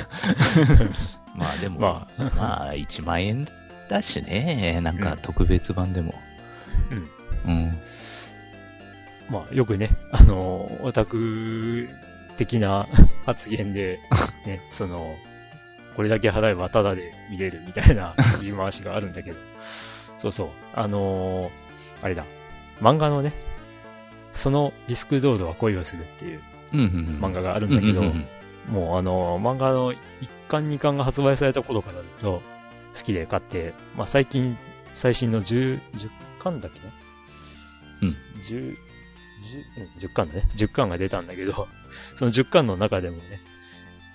[1.36, 3.48] まあでも、ままあ、1万円
[3.90, 4.80] だしね。
[4.82, 6.14] なんうんか特別版でも。
[6.14, 6.35] うん。
[7.46, 7.78] うん。
[9.30, 11.90] まあよくね、あの、オタク
[12.38, 12.88] 的な
[13.26, 14.00] 発言で、
[14.46, 15.16] ね、その、
[15.96, 19.38] これだけ払えばタダで見れるみたいな 言い回しがあるんだけど、
[20.20, 21.52] そうそう、あのー
[22.02, 22.26] あれだ、
[22.82, 23.32] 漫画のね、
[24.34, 26.42] そのリスク道路は恋をするっていう。
[27.22, 28.02] 漫画があるんうんだけど、
[28.70, 29.98] もうあのー漫画の1
[30.50, 32.42] 巻2巻が発売された頃からずっと
[32.96, 34.58] 好きで買って、まあ最近
[34.94, 36.10] 最新の10、10
[36.46, 36.80] 巻だっけ？
[36.80, 36.86] な
[38.04, 38.16] うん。
[38.42, 38.76] 10、10,
[39.78, 40.44] うん10巻だね。
[40.56, 41.68] 10巻が出たんだけど、
[42.18, 43.42] その10巻の中でもね、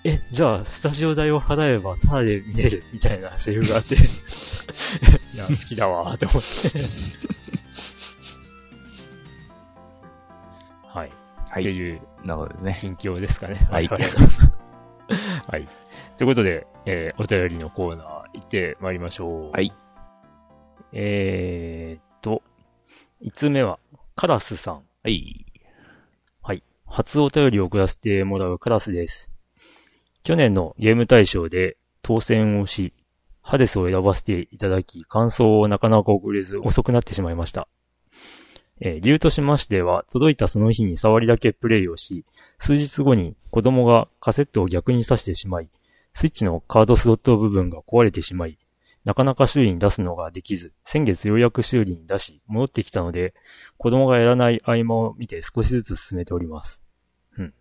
[0.03, 3.93] え、じゃあ、スタジオ代を払えば、ただで見れるみたいなセリフがあって、
[5.35, 6.79] いや、好きだわ、と思って。
[10.87, 11.11] はい。
[11.49, 11.61] はい。
[11.63, 12.77] っていうなるほどですね。
[12.81, 13.67] 近況ですかね。
[13.69, 13.97] はいは
[15.57, 15.67] い。
[16.17, 19.51] ということで、えーお便りのコーナー行ってまいりましょう。
[19.51, 19.71] はい。
[20.93, 22.41] えーっと、
[23.23, 23.79] 5つ目は、
[24.15, 24.83] カラスさん。
[25.03, 25.45] はい。
[26.41, 26.63] はい。
[26.85, 29.31] 初お便りを送らせてもらうカラスです。
[30.23, 32.93] 去年のゲーム大賞で当選をし、
[33.41, 37.67] ハデスを選ばせていただき、感想をなかなか送れず遅くなってしまいました。
[38.79, 42.25] えー理由としましては、届いたその日に触りだけプレイをし、
[42.59, 45.69] 数日後に子供がカセットを逆に挿してしまい、
[46.13, 48.57] スイッチのカードスロット部分が壊れてしまい、
[49.03, 53.33] なかなか修理に出すのができず、先月ようやく修理に出し、戻ってきたので、
[53.77, 56.83] 子供がやらない合間を見て少しずつ進めております。
[57.37, 57.53] うん。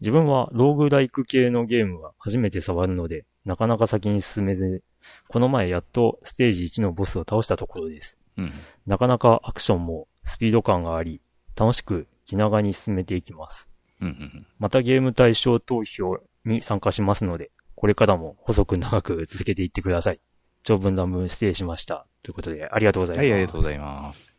[0.00, 4.84] 自分はローグライク系のゲームは初めて触るので、なかなか先に進めず、
[5.28, 8.18] この前やっとステージ1のボスを倒したところです。
[8.36, 8.52] うん。
[8.86, 11.20] なかなかアクションもスピード感があり、
[11.56, 13.68] 楽しく気長に進めていきます。
[14.00, 20.20] うんうんまたゲーム対象投票に参加しますので、これからも細く長く続けていってください。
[20.62, 22.06] 長文乱文失礼しました。
[22.22, 23.24] ということで、ありがとうございます。
[23.24, 24.36] はい、ありがとうございいます。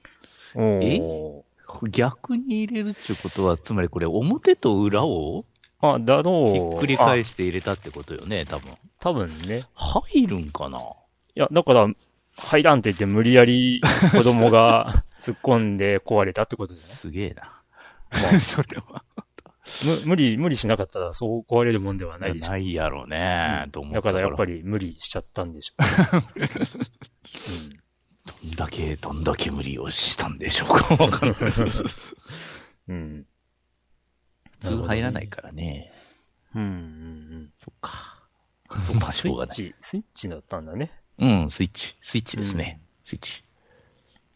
[0.53, 0.59] ます。
[0.59, 1.51] おー
[1.89, 5.45] 逆に入れるっていうことは、つまりこれ表と裏を
[5.79, 6.71] あ、だろう。
[6.71, 8.73] ひっくり返して入れたってことよね、多分。
[8.73, 9.63] あ多分ね。
[9.73, 10.79] 入るんかな？
[10.79, 10.81] い
[11.35, 11.87] や、だから、
[12.37, 13.81] 入らんって言って無理やり
[14.11, 17.61] 子供が突っ込んで壊れたってことじゃないすげえな。
[18.11, 19.03] まあ それは。
[20.05, 22.51] む無理、無理しなかったらそう壊れるもんではないでしょ。
[22.51, 25.75] ないやろうね、うんと思だからやっぱり無理しちゃったんでしょ
[28.43, 28.47] う。
[28.47, 30.95] んだけ、どんだけ無理をしたんでしょうか。
[30.95, 31.51] わかんない。
[31.51, 31.85] 普
[32.87, 33.25] うん。
[34.59, 35.91] 通入らないからね。
[36.55, 38.27] うん、うん、そっか。
[38.93, 38.99] うん。
[38.99, 39.55] まあ、しスイょうがない。
[39.55, 40.91] ッチ、スイッチだったんだね。
[41.19, 41.95] うん、スイッチ。
[42.01, 42.81] スイッチですね。
[43.03, 43.43] スイッチ。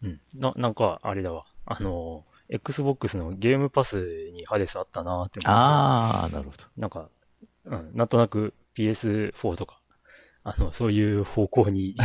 [0.03, 0.21] うん。
[0.35, 1.45] な、なんか、あれだわ。
[1.65, 5.45] あの、Xbox のゲームパスにハデスあったなーって思って。
[5.47, 6.63] あー、なるほど。
[6.77, 7.09] なんか、
[7.65, 9.81] うん、なんとなく PS4 とか、
[10.43, 11.95] あの、そういう方向に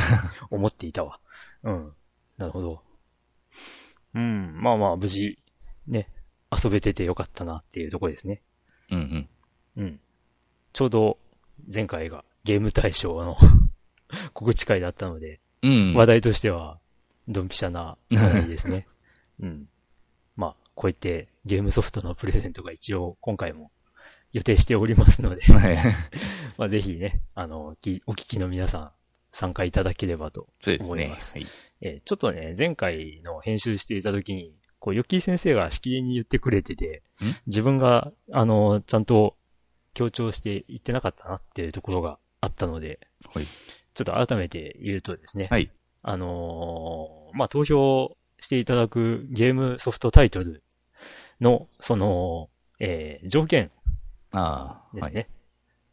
[0.50, 1.20] 思っていたわ。
[1.62, 1.92] うん。
[2.38, 2.82] なるほど。
[4.14, 4.58] うん。
[4.60, 5.38] まあまあ、無事、
[5.86, 6.08] ね、
[6.50, 8.42] 遊べててよかったなっていうところですね。
[8.90, 9.28] うん
[9.76, 9.82] うん。
[9.82, 10.00] うん。
[10.72, 11.18] ちょうど、
[11.72, 13.36] 前回がゲーム大賞の
[14.32, 15.94] 告知会だったので、うん。
[15.94, 16.80] 話題としては、
[17.28, 18.88] ドンピシャな話題ですね。
[19.40, 19.68] うん。
[20.80, 23.70] まあ、こうやってゲームソフトのプレゼントが一応今回も
[24.32, 25.78] 予定しておりますので、はい。
[26.56, 28.92] まあぜひね、あの、きお聞きの皆さん
[29.32, 30.48] 参加いただければと。
[30.80, 31.46] 思いますはい。
[31.82, 39.36] えーちょっとね、前回の編集していた時に、こう、ヨッキー先生がしきりに言ってくれててん、自分が、あの、ちゃんと
[39.94, 43.00] 強調して言ってなかったなっていうところがあったので、
[43.34, 43.44] はい。
[43.44, 45.70] ちょっと改めて言うとですね、はい。
[46.02, 50.62] あのーまあ、投票していただくゲームソフトタイトル
[51.40, 52.48] の、その、
[52.78, 53.70] えー条件
[54.32, 55.02] ああ、はい。
[55.02, 55.28] ですね。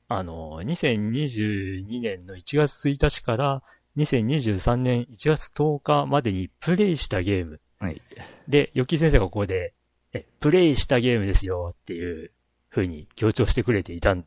[0.08, 3.64] あの、2022年の1月1日から
[3.98, 7.60] 2023年1月10日までにプレイしたゲーム。
[7.80, 8.02] はい。
[8.48, 9.74] で、ヨッキー先生がここで、
[10.14, 12.32] え、プレイしたゲームですよっていう
[12.70, 14.26] 風に強調してくれていたん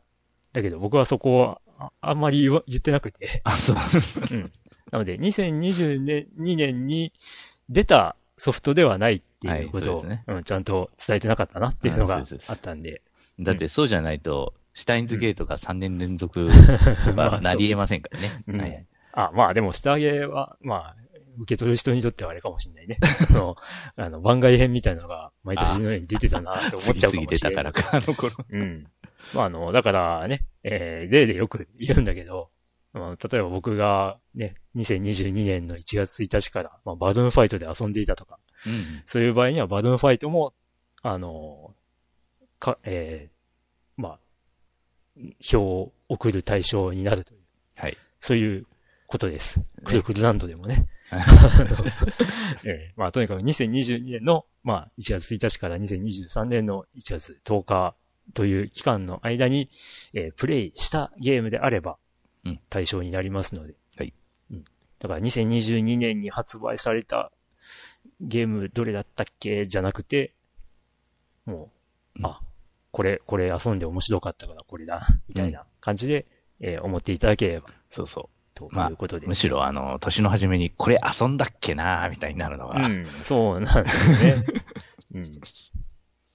[0.52, 3.40] だけど、僕はそこはああんまり言ってなくて。
[3.44, 3.76] あ、そう。
[4.90, 7.12] なので、2022年に
[7.68, 13.02] 出たソフトではないっていうことを、はいねうん、ちゃんと伝えてなかったなっていうのがあったんで。
[13.40, 16.50] だってそうじゃないと、シュタインズゲートが3年連続
[17.04, 18.44] とまあかなり得ませんからね。
[18.46, 18.86] うんはい。
[19.12, 20.96] あ、まあでも、下上げは、まあ、
[21.38, 22.98] 受け取る人にとってはあれかもしれないね。
[23.26, 23.56] その、
[23.96, 27.50] あの、番外編みたいなのが毎年のように出てたなって思っちゃうかもしれない。
[27.50, 28.34] たからか、 あの頃。
[28.48, 28.86] うん。
[29.34, 32.50] まあ、あの、だからね、えー、例でよく言うんだけど、
[32.92, 39.02] まあ、例えば僕がね、2022年の1月1日から、まあ、バルーンファイトで遊んでいたとか、うん。
[39.04, 40.54] そういう場合にはバルーンファイトも、
[41.02, 41.74] あの、
[42.58, 44.18] か、えー、まあ、
[45.40, 47.40] 票を送る対象になるという、
[47.76, 47.96] はい。
[48.20, 48.66] そういう
[49.06, 49.60] ことです。
[49.84, 50.86] クルクルランドでもね。
[52.64, 57.96] えーまあ、とにかく2022年の、まあ、1月1日から2023年の1月10日
[58.32, 59.70] という期間の間に、
[60.12, 61.98] えープレイしたゲームであれば
[62.44, 63.74] うん、対象になりますので。
[63.96, 64.14] はい。
[64.50, 64.64] うん。
[64.98, 67.32] だから2022年に発売された
[68.20, 70.34] ゲームどれだったっけじゃなくて、
[71.46, 71.70] も
[72.16, 72.40] う、うんあ、
[72.90, 76.26] これ、これ遊んで面白かったからこれだ、みたいな感じで、
[76.60, 79.26] えー思っていただければ、そうそとまあいうことで。
[79.26, 79.28] う。
[79.28, 82.86] むしろ、あの、年の初めに、これ遊んだっけなみたいになるのが。
[82.86, 84.44] うん、そうなんですね。
[85.14, 85.40] うん。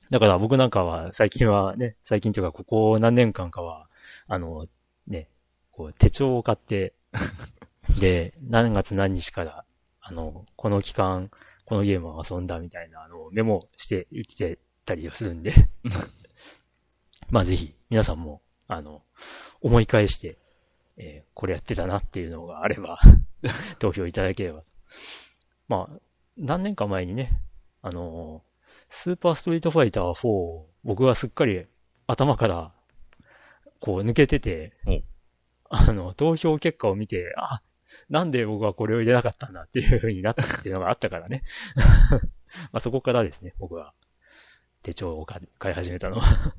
[0.09, 3.87] だから僕なんかは最近はね、最近というかここ何年間かは、
[4.27, 4.65] あの、
[5.07, 5.29] ね、
[5.71, 6.93] こう手帳を買って、
[7.99, 9.65] で、何月何日から、
[10.01, 11.31] あの、この期間、
[11.65, 15.53] このゲームを遊んだみたいな、あの、メモして生きてたりをするんで、
[17.29, 19.03] まあぜひ、皆さんも、あの、
[19.61, 20.37] 思い返して、
[20.97, 22.99] えーこれやってたなっていうのがあれば、
[23.79, 24.63] 投票いただければ。
[25.67, 25.99] まあ、
[26.37, 27.41] 何年か前にね、
[27.81, 28.55] あのー
[28.89, 31.65] スーパーストリートファイター4を僕はすっかり
[32.07, 32.69] 頭から、
[33.79, 35.01] こう抜けててお、
[35.69, 37.61] あの、投票結果を見て、あ、
[38.09, 41.41] なんで僕はこれを入れなかったんだっていう風になったっていうのがあったからね。
[42.71, 43.93] まあそこからですね、僕は
[44.83, 45.41] 手帳を買
[45.71, 46.55] い始めたのは。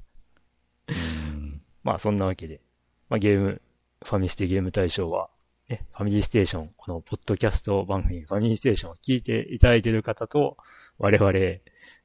[0.89, 2.61] うんまあそんなわけで、
[3.09, 3.63] まあゲーム、
[4.05, 5.31] ファミステゲーム大賞は、
[5.69, 10.57] ね、ファミリーステーション、このポッドキャスト番組、ファミリーステーションを聞いていただいている方と、
[10.99, 11.33] 我々、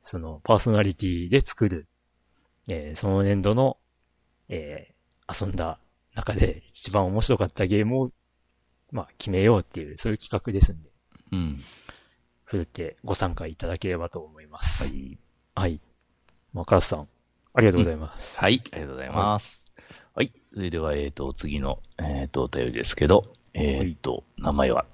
[0.04, 1.88] そのパーソナリティで作る、
[2.70, 3.78] えーその年度の、
[4.50, 5.02] えー
[5.34, 5.80] 遊んだ
[6.14, 8.12] 中で一番面白かったゲームを、
[8.92, 10.90] まあ決めようっていう、そういう企画ですんで、
[11.32, 11.60] うん。
[12.44, 14.84] ふるってご参加いただければと思います。
[14.84, 15.18] はい。
[15.56, 15.80] はい。
[16.54, 17.08] まあ、カラスさん、
[17.54, 18.38] ありがとうございます。
[18.38, 19.64] はい、ありがとうございます。
[20.14, 20.34] はい。
[20.54, 24.86] それでは、えっ、と、次の、えっ、と、お便りですけど、えっ、と、名前は、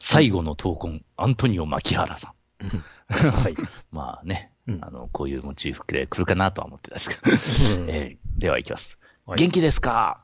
[0.00, 2.68] 最後の闘魂、アントニオ・牧原さん。
[3.08, 3.54] はい。
[3.92, 8.98] まあね、うんあの、こういうモチーフで来るかなとは思ってたんですけど、うんえーでは行きます。
[9.24, 10.22] はい元気ですか？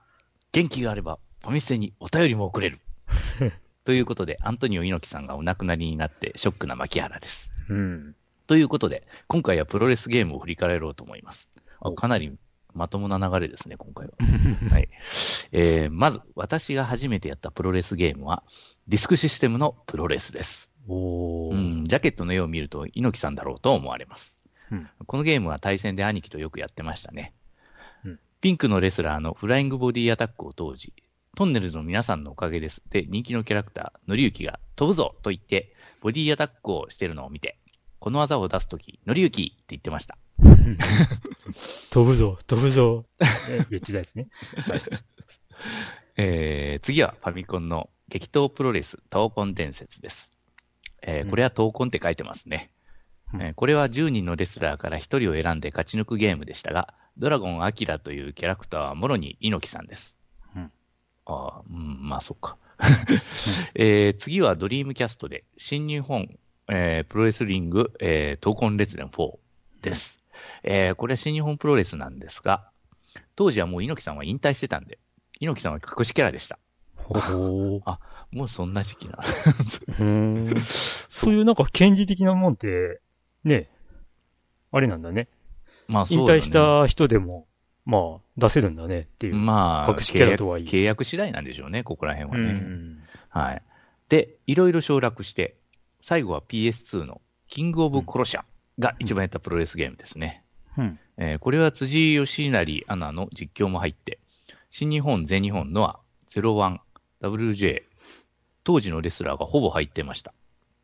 [0.52, 2.80] 元気があれば、ファミステにお便りも送れる。
[3.84, 7.52] ということで、アントニオ猪木さんがお亡くなりになってショックな牧原です。
[7.68, 8.14] うん。
[8.46, 11.48] ということで、今回はプロレスゲームを振り返ろうと思います。
[11.96, 12.36] かなり
[12.74, 14.12] まともな流れですね、今回は。
[14.70, 14.88] はい。
[15.52, 18.42] えー、まず、私が初めてやったプロレスゲームは、
[18.88, 20.70] ディスクシステムのプロレスです。
[20.88, 21.54] おー。
[21.54, 24.38] うん、ジャケットの絵を見ると猪木さんだろうと思われます。
[24.70, 27.34] うんこのゲームは対戦で兄貴とよくやってましたね。
[28.04, 30.92] うんピンクのレスラーのフライングボディアタックを当時、
[31.34, 32.82] トンネルズの皆さんのおかげです。
[32.90, 37.58] で、人気のキャラクター、のりゆきが飛ぶぞと言って、ボディアタックをしてるのを見て、
[38.00, 40.18] この技を出すとき、のりゆきって言ってました。
[41.90, 43.06] 飛ぶぞ、飛ぶぞ。
[43.48, 44.28] ね言ってたやつね。
[46.16, 50.30] えー、次はファミコンの激闘プロレス闘魂伝説です。
[51.00, 52.70] えーうんこれは闘魂って書いてますね。
[53.32, 60.21] うんえーこれは10人のレスラーから1人を選んで勝ち抜くゲームでしたが、ドラゴンアキラというキャラクターはもろに猪木さんです。
[61.26, 62.56] うんああ、うん、まあそっか。
[63.74, 66.36] えー次はドリームキャストで新日本、
[66.68, 69.38] えープロレスリング、えー闘魂列伝4
[69.82, 70.20] です。
[70.64, 72.68] えーこれは新日本プロレスなんですが、
[73.36, 74.98] 当時はもう猪木さんは引退してたんで、
[75.40, 76.58] 猪木さんは隠しキャラでした。
[76.96, 77.98] ほほー。
[78.32, 79.18] もうそんな時期な。
[80.62, 83.00] そういうなんか権利的なもんって、
[83.44, 83.68] ね、
[84.70, 85.28] あれなんだね。
[85.86, 87.46] まあそうよね引退した人でも、
[87.84, 89.34] まあ、出せるんだねっていう。
[89.34, 92.60] まあ、隠しキャラとはいえ契約次第なんでしょうね、ここら辺はね。
[92.60, 93.02] うん。
[93.28, 93.62] はい。
[94.08, 95.56] で、いろいろ省略して、
[96.00, 98.44] 最後は PS2 のキングオブコロシャ
[98.78, 100.44] が一番やったプロレスゲームですね。
[100.78, 100.98] うん。
[101.18, 104.18] えーこれは辻義成アナの実況も入って、
[104.70, 105.98] 新日本、全日本のは
[106.30, 106.78] 01、
[107.20, 107.82] WJ、
[108.64, 110.32] 当時のレスラーがほぼ入ってました。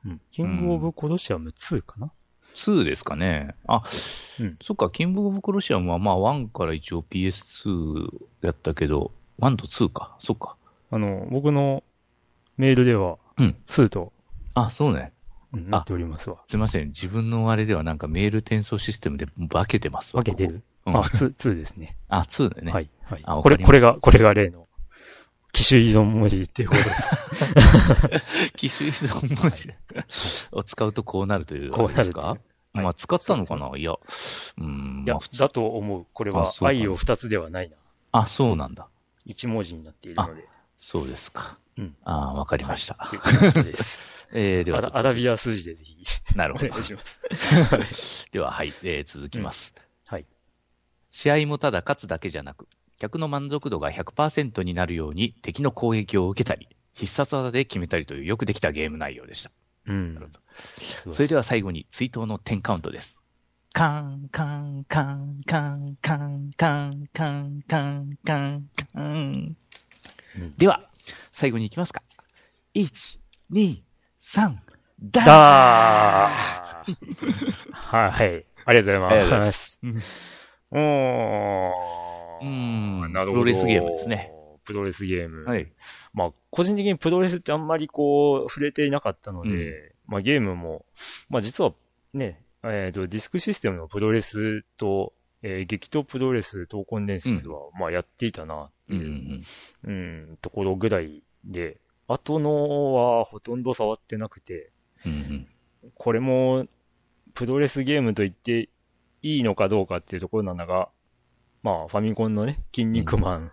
[0.05, 0.21] うん。
[0.31, 2.13] キングオブコロシアム2かな？
[2.59, 3.55] 2ですかね。
[3.67, 3.83] あ、
[4.41, 8.09] うんそっか、キングオブコロシアムはまあ1から一応 PS2
[8.43, 10.17] やったけど、1と2か。
[10.19, 10.57] そっか。
[10.91, 11.83] あの、僕の
[12.57, 14.13] メールでは、うん2と、
[14.55, 15.13] あ、そうね。
[15.53, 16.39] うん、なっておりますわ。
[16.49, 16.89] すいません。
[16.89, 20.23] 自分のあれではなんかメール転送システムで分けてますわ。
[20.23, 21.97] 分けてるここあ、2、2ですね。
[22.11, 22.73] うん、あ、2でね。
[22.73, 22.91] はい。
[23.05, 23.21] はい。
[23.25, 24.68] あわこれ、これが、これが例の、
[25.53, 26.83] 機種依存文字っていうこと
[28.09, 28.53] です。
[28.55, 29.71] 機種依存文字
[30.53, 32.21] を使うとこうなるというこうですか？
[32.21, 32.41] はい
[32.75, 33.77] まあ使ったのかな？
[33.77, 33.95] いや、
[34.59, 36.07] うん、いやだと思う。
[36.13, 37.77] これは愛を2つではないな。
[38.13, 38.89] あ、そうなんだ。
[39.25, 40.45] 一文字になっているので。
[40.79, 41.59] そうですか。
[41.77, 41.97] うん。
[42.05, 42.95] あわかりました。
[43.11, 43.21] とい。
[44.33, 46.05] えー、ではアラビア数字でぜひ、
[46.37, 46.85] なるほどお願い。
[46.85, 48.27] します。
[48.31, 49.75] では、はい、えー続きます。
[49.77, 49.88] はい。
[51.19, 52.69] 試合もただ勝つだけじゃなく、
[53.01, 59.51] 客の満足度が100%になるように敵の攻撃を受けたり、必殺技で決めたりというよくできたゲーム内容でした。
[59.89, 60.33] うんなるほ
[61.09, 61.13] ど。
[61.13, 63.19] それでは最後に追悼の10カウントです。
[63.73, 69.57] カンカンカンカンカンカンカンカンカンカン。
[70.37, 70.89] うんでは、
[71.33, 72.05] 最後に行きますか。
[72.77, 73.19] 1、
[73.51, 73.83] 2、
[74.21, 74.57] 3、
[75.03, 76.95] ダー
[77.75, 78.47] はい。
[78.67, 79.47] ありがとうございありがとうございま。
[79.47, 79.81] ます。
[80.71, 80.79] う
[82.45, 83.43] んなるほど。
[83.43, 84.33] プロレスゲームですね。
[84.65, 85.43] プロレスゲーム。
[85.45, 85.73] はい。
[86.13, 90.87] まあ、個人的にプロレスってあんまりこう、触れていなかったので、うんまあゲームも、
[91.29, 91.75] まあ実は
[92.15, 99.07] ね、えっ、と、ディスクシステムのプロレスと、えー激闘プロレス闘魂伝説は、まあやっていたなってうんうい
[99.85, 101.79] う、んうん、ところぐらいで、
[102.09, 104.71] 後のはほとんど触ってなくて、
[105.05, 105.49] うんうん
[105.95, 106.67] これも、
[107.35, 108.69] プロレスゲームと言って
[109.23, 110.89] いいのかどうかっていうところなんだが、
[111.63, 113.53] まあ、ファミコンのね、筋肉マン、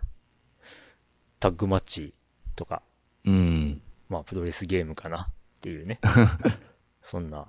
[1.40, 2.14] タッグマッチ
[2.54, 2.82] とか、
[3.24, 3.34] うん。
[3.34, 3.82] うん。
[4.08, 6.00] まあ、プロレスゲームかなっていうね。
[7.02, 7.48] そんな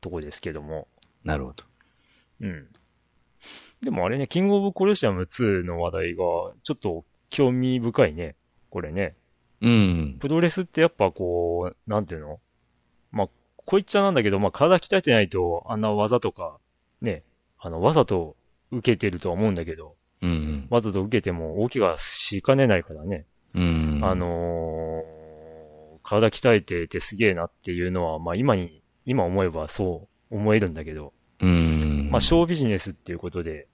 [0.00, 0.86] とこですけども。
[1.24, 1.64] なるほど。
[2.40, 2.68] うん。
[3.82, 6.24] でもあれね、キングオブコロシアム2の話題が、
[6.62, 8.36] ちょっと興味深いね。
[8.70, 9.14] これね。
[9.60, 10.16] うん。
[10.20, 12.36] プロレスってやっぱこう、なんていうの？
[13.10, 16.58] まあ、こう言っちゃなんだけど、まあ、体鍛えてないと、あんな技とか、
[17.00, 17.24] ね、
[17.64, 18.36] あの、わざと
[18.70, 23.24] 受けてるとは思うんだけど、うんわざと受けても大怪我しかねないからね。
[23.54, 24.00] うん。
[24.02, 25.24] あ、のー
[26.06, 32.10] 体鍛えててすげえなっていうのは、まあ今に、今思えばそう思えるんだけど、うん。
[32.10, 33.66] まあショービジネスっていうことで、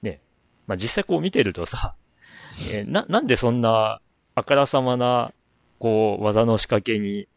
[0.00, 0.22] ね、
[0.66, 1.94] まあ実際こう見てるとさ、
[2.72, 4.00] えーな、なんでそんな
[4.34, 5.34] あからさまな、
[5.78, 7.28] こう、技の仕掛けに、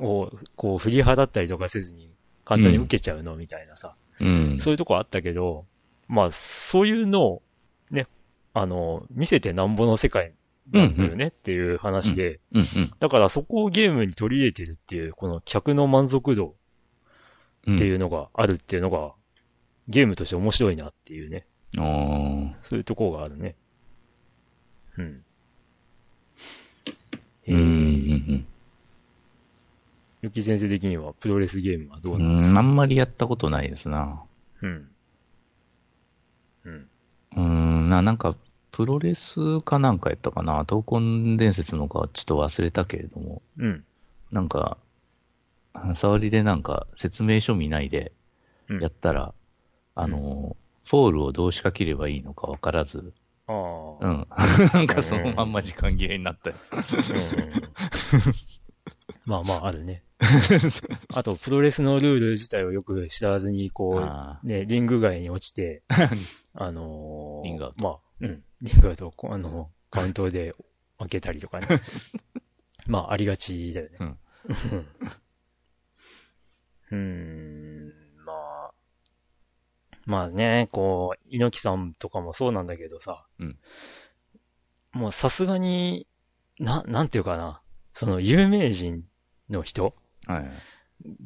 [0.00, 2.10] を、こう振り払ったりとかせずに
[2.46, 3.36] 簡単に受けちゃうの？
[3.36, 4.58] みたいなさ、うん。
[4.60, 5.66] そういうとこあったけど、
[6.08, 7.42] まあそういうのを、
[7.90, 8.06] ね、
[8.54, 10.34] あの、見せてなんぼの世界
[10.70, 12.92] なんだよねっていう話で、うんうん。
[12.98, 16.54] だからそこをゲームに取り入れてるっていう、この客の満足度
[17.66, 17.74] うん。
[17.76, 19.12] っていうのがあるっていうのが、
[19.88, 21.46] ゲームとして面白いなっていうね。
[22.62, 23.56] そういうところがあるね。
[24.98, 25.24] うん。
[27.48, 28.46] うんうん
[30.22, 32.52] ゆき先生的にはプロレスゲームはどううなんですん。
[32.52, 34.22] あかんまりやったことないですな。
[34.62, 34.88] うん。
[36.64, 36.88] うん。
[37.36, 38.36] うん、な、なんか、
[38.70, 40.62] プロレスかなんかやったかな？
[40.62, 43.42] 闘魂伝説のかちょっと忘れたけれども。
[43.58, 43.84] うん。
[44.30, 44.78] なんか、
[45.94, 48.12] 触りでなんか説明書見ないで
[48.68, 49.34] うんやったら、
[49.96, 53.12] あの、フォールをどう仕掛ければいいのかわからず、
[53.48, 54.06] ああ。
[54.06, 54.08] う。
[54.08, 54.26] ん。
[54.72, 56.56] なんかそのまんま時間切れになったよ。
[56.70, 56.84] うんうん
[59.26, 60.02] まあまあ、あるね。
[61.12, 65.82] あと、プロレスのルール自体をよく知らずに、こあう、ね、リング外に落ちて、
[66.54, 70.54] あのーリングアウトまあ、うん、リングアウト、こあの、カウントで
[71.00, 71.66] 負けたりとかね。
[72.86, 73.96] まあ、ありがちだよね。
[74.00, 74.18] うん
[76.92, 76.96] うん。
[76.96, 77.92] うん、
[78.24, 78.72] まあ、
[80.04, 83.58] まあね、こう、猪木さんとかもそうなんだけどさ、うん
[84.92, 86.06] もうさすがに、
[86.58, 87.60] な、なんていうかな、
[87.94, 89.04] その有名人
[89.48, 89.94] の人はい。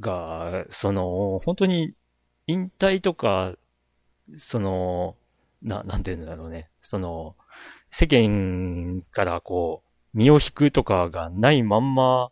[0.00, 1.94] が、その、本当に
[2.46, 3.54] 引退とか、
[4.38, 5.16] その、
[5.62, 6.68] な、なんていうんだろうね。
[6.80, 7.36] その、
[7.90, 12.30] 世間からこう、身を引くとかがないまんま、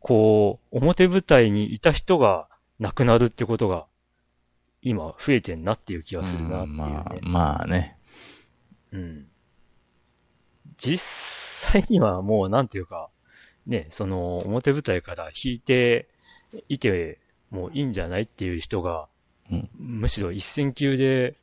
[0.00, 2.48] こう、表舞台にいた人が
[2.78, 3.86] 亡くなるってことが、
[4.82, 6.82] 今増えてんなっていう気がするなっていうね。
[6.82, 7.98] まあ、まあね。
[8.92, 9.26] うん。
[10.78, 10.98] 実
[11.72, 13.10] 際にはもうなんていうか、
[13.66, 16.08] ね、その表舞台から引いて
[16.68, 17.18] いて
[17.50, 19.08] もういいんじゃないっていう人が、
[19.50, 21.34] うんむしろ一線級で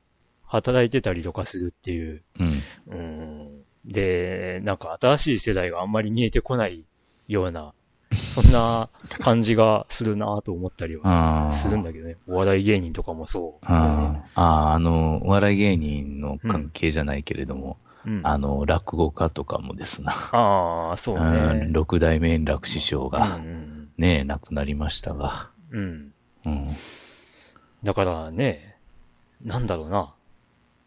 [0.45, 2.63] 働いてたりとかするっていう、うん。
[2.87, 3.61] うん。
[3.85, 6.85] で、なんか新しい世代があんまり見えてこない
[7.27, 7.73] ような、
[8.13, 8.89] そんな
[9.19, 11.51] 感じがするなと思ったりは。
[11.53, 12.15] するんだけどね。
[12.27, 13.65] お笑い芸人とかもそう。
[13.65, 17.77] ああ、ああ、あの、お笑い芸人の関係じゃないけれども、
[18.07, 20.13] うん、あの、落語家とかもですな。
[20.31, 21.67] ああ、そううんね。
[21.71, 25.49] 六代目円楽師匠うんが、うんね、亡くなりましたが。
[25.71, 26.13] うん。
[26.45, 26.69] うん。
[27.83, 28.77] だからね、
[29.43, 30.15] なんだろうな。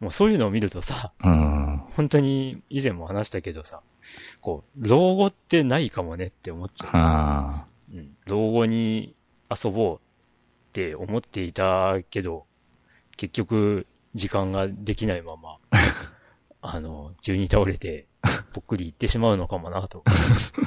[0.00, 1.82] もうそういうのを見るとさ、うん。
[1.94, 3.82] 本当に以前も話したけどさ、
[4.40, 7.96] こう、老後ってないかもねって思っちゃあう。
[7.96, 9.14] うん、老後に
[9.50, 12.46] 遊ぼうって思っていたけど、
[13.18, 15.58] 結局時間ができないまま、
[16.62, 18.06] あの、急に倒れて、
[18.52, 20.04] ぽっくり行ってしまうのかもなと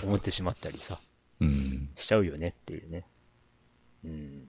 [0.03, 0.97] 思ってしまったりさ。
[0.99, 1.13] あ。
[1.41, 1.89] うん。
[1.95, 3.05] しちゃうよねっていうね。
[4.03, 4.47] うん。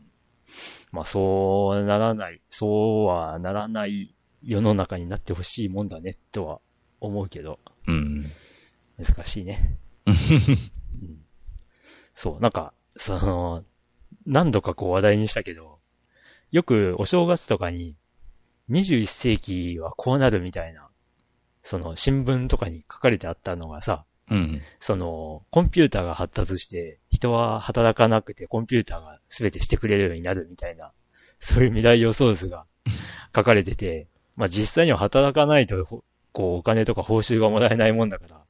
[0.92, 6.60] まあそうならない、そうはならない世の中になってほしいもんだねとは
[7.00, 8.30] 思うけど、うん。
[8.98, 9.78] 難しいね。
[10.06, 10.14] うん、
[12.14, 13.64] そう、なんか、その、
[14.26, 15.78] 何度かこう話題にしたけど、
[16.50, 17.96] よくお正月とかに
[18.70, 20.88] 21世紀はこうなるみたいな、
[21.64, 24.62] その新聞とかに書かれてあったのがさ、うん。
[24.78, 30.92] その、コンピューターが発達して、人は働かなくてコンピューターが全てしてくれるようになるみたいな、
[31.40, 32.64] そういう未来予想図が
[33.34, 34.06] 書かれてて、
[34.36, 38.42] まあ実際には働かないと、ほこう、お金とか報酬がもらえないもんだから、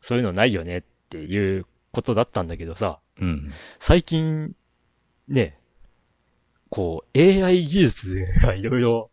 [0.00, 3.52] そういうのないよねっていうことだったんだけどさ、うん。
[3.78, 4.54] 最近、
[5.28, 5.58] ね、
[6.68, 9.10] こう、AI 技術がいろいろ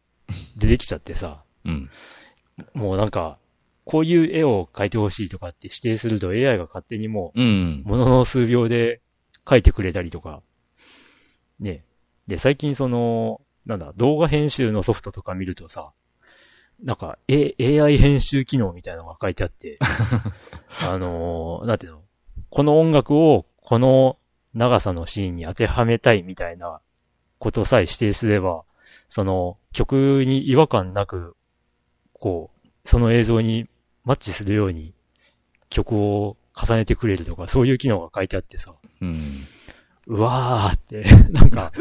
[0.58, 1.90] 出てきちゃってさ、うん。
[2.74, 3.38] もうなんか、
[3.86, 7.84] こういう絵を描いてほしいとかって指定すると AI が勝手にもううん。
[7.86, 9.02] ものの数秒で
[9.50, 10.42] 書いてくれたりとか。
[11.60, 11.86] ね。
[12.28, 15.92] で、最近その、なんだ、動画編集のソフトとか見るとさ、
[16.84, 19.80] なんか、A、AI 編集機能みたいなのが書いてあって、
[20.82, 22.02] あのーなんていうの？
[22.50, 24.18] この音楽をこの
[24.54, 26.82] 長さのシーンに当てはめたいみたいな
[27.40, 28.64] ことさえ指定すれば、
[29.08, 31.36] その曲に違和感なく、
[32.20, 33.68] こう、その映像に
[34.04, 34.94] マッチするように
[35.70, 39.46] 曲を重ねてくれるとか、そういう機能が書いてあってさ、うん。
[40.08, 41.72] うわーって、 なんか、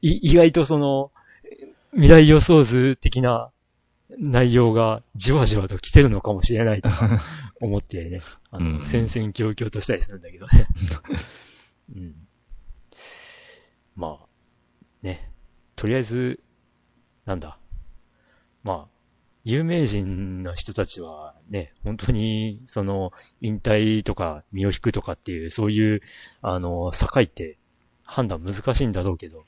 [0.00, 1.10] い意外とその、
[1.92, 3.50] 未来予想図的な
[4.18, 7.20] 内容がじわじわと来てるのかもしれないとか
[7.60, 8.20] 思ってね、
[8.50, 10.66] あの、うん戦々恐々としたりするんだけどね。
[11.94, 12.14] うん。
[13.96, 14.26] まあ、
[15.02, 15.30] ね、
[15.76, 16.40] とりあえず、
[17.24, 17.58] なんだ、
[18.62, 18.93] まあ、
[19.44, 26.00] 有名人の人たちはね、本当に、その、引退とか身を引くとかっていう、そういう、
[26.40, 27.58] あの、境って
[28.04, 29.44] 判断難しいんだろうけど、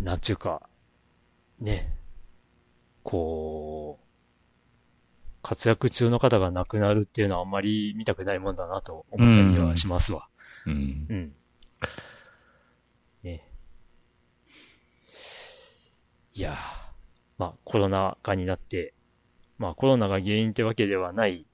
[0.00, 0.68] なんちゅうか、
[1.60, 1.96] ね、
[3.04, 4.06] こう、
[5.42, 10.28] 活躍中の方が亡くなるっていうのはあんまり見たくないもんだなと思ったりはしますわ。
[10.66, 11.06] うん。
[11.08, 11.32] うん。
[13.22, 13.48] ね。
[16.34, 16.79] いやー
[17.40, 18.92] まあコロナ禍になって、
[19.56, 21.46] まあコロナが原因ってわけではない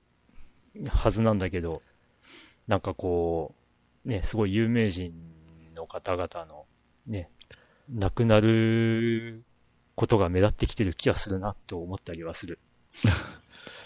[0.88, 1.80] はずなんだけど、
[2.66, 3.54] なんかこ
[4.04, 5.14] う、ね、すごい有名人
[5.76, 6.64] の方々の、
[7.06, 7.30] ね、
[7.88, 9.44] 亡くなる
[9.94, 12.58] ことが目立ってきてる気がするなと思ったりはする。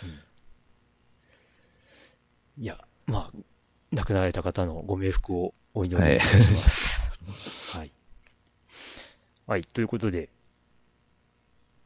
[0.02, 0.30] うん
[2.62, 3.38] いや、まあ、
[3.90, 6.56] 亡くなられた方のご冥福をお祈りいたしま
[7.32, 7.78] す。
[7.78, 7.92] はい。
[9.46, 10.28] はい、ということで、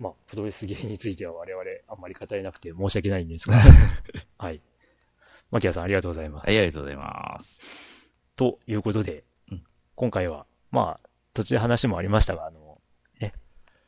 [0.04, 3.56] まあ、プロレス芸については我々あんまり語れなくて申し訳ないんですが、
[4.36, 4.60] はい。
[5.50, 6.46] マキアさんありがとうございます。
[6.46, 7.58] はい、ありがとうございます。
[8.36, 12.82] ということで、うん今回は、まあ、途中で話もありましたが、あの、
[13.18, 13.32] ね、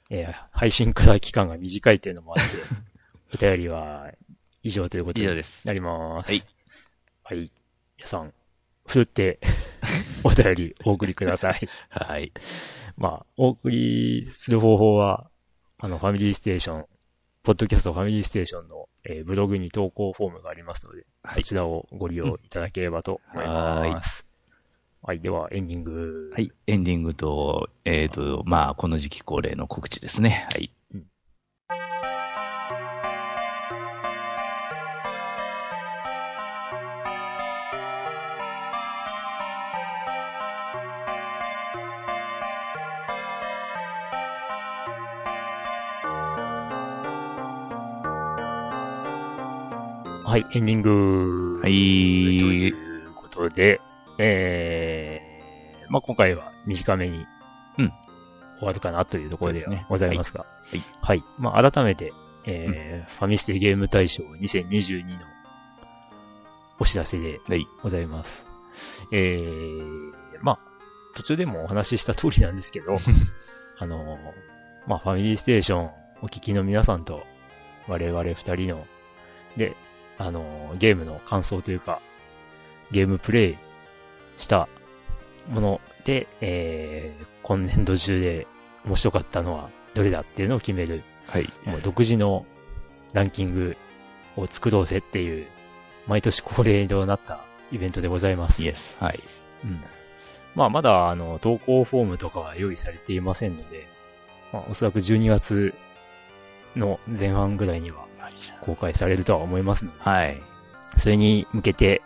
[0.08, 4.10] えー配信から期間が短いっていうのもあって、 お便りは
[4.62, 5.66] 以上ということに以上です。
[5.66, 6.30] なります。
[6.30, 6.42] はい。
[7.24, 7.52] はい。
[7.98, 8.32] 皆さん、
[8.86, 9.38] ふるって、
[10.24, 11.68] お便りお送りください。
[11.90, 12.32] はい。
[12.96, 15.30] まあ、お送りする方法は、
[15.78, 16.84] あの、ファミリーステーション、
[17.42, 24.26] ポッドキャストファミリーステーションの、えーブログに投稿フォームがありますので、はいそちらをご利用いただければと思います。
[25.02, 26.32] はい、では、エンディング。
[26.34, 26.50] はい。
[26.66, 30.48] エンディングと、えっ、と、まあ、この時期恒例の告知ですね。
[30.50, 30.72] はい。
[50.36, 51.56] はい、エンディング。
[51.60, 52.68] はとい。
[52.68, 53.80] いうことで、
[54.18, 57.24] えー、まあ、今回は短めに、
[57.78, 57.92] うん
[58.58, 61.24] 終わるかなというところでございますが、いはい。
[61.38, 62.12] まあ、改めて、
[62.44, 65.20] えーファミステゲーム大賞2022の
[66.78, 67.66] お知らせではい。
[67.82, 68.46] ございます。
[69.12, 70.12] えー、
[70.42, 70.58] まあ、
[71.14, 72.98] 途中でもお話しした通りなんですけど、
[73.80, 74.18] あの、
[74.86, 77.26] まあ、ファミリーステーションお聞きの皆さんと、
[77.88, 78.86] 我々二人の、
[79.56, 79.74] で、
[80.18, 82.00] あの、ゲームの感想というか、
[82.90, 83.56] ゲームプレイ
[84.36, 84.68] した
[85.48, 88.46] もので、えー、今年度中で
[88.84, 91.52] 面白かったのはどれだっていうのを決める、はい。
[91.64, 92.46] もう独自の
[93.12, 93.76] ランキング
[94.36, 95.46] を作ろうぜっていう、
[96.06, 98.62] 毎年恒例となったイベントでございます。
[98.62, 98.96] イエス。
[99.00, 99.20] はい。
[99.64, 99.80] うん。
[100.54, 103.88] まあ、まだ、あの、投稿フォームとかは用意されていませんので、
[104.52, 105.74] まあ、おそらく12月
[106.76, 108.06] の前半ぐらいには
[108.66, 110.42] 公開されるとは思いますので、はい。
[110.96, 112.02] それに向けて、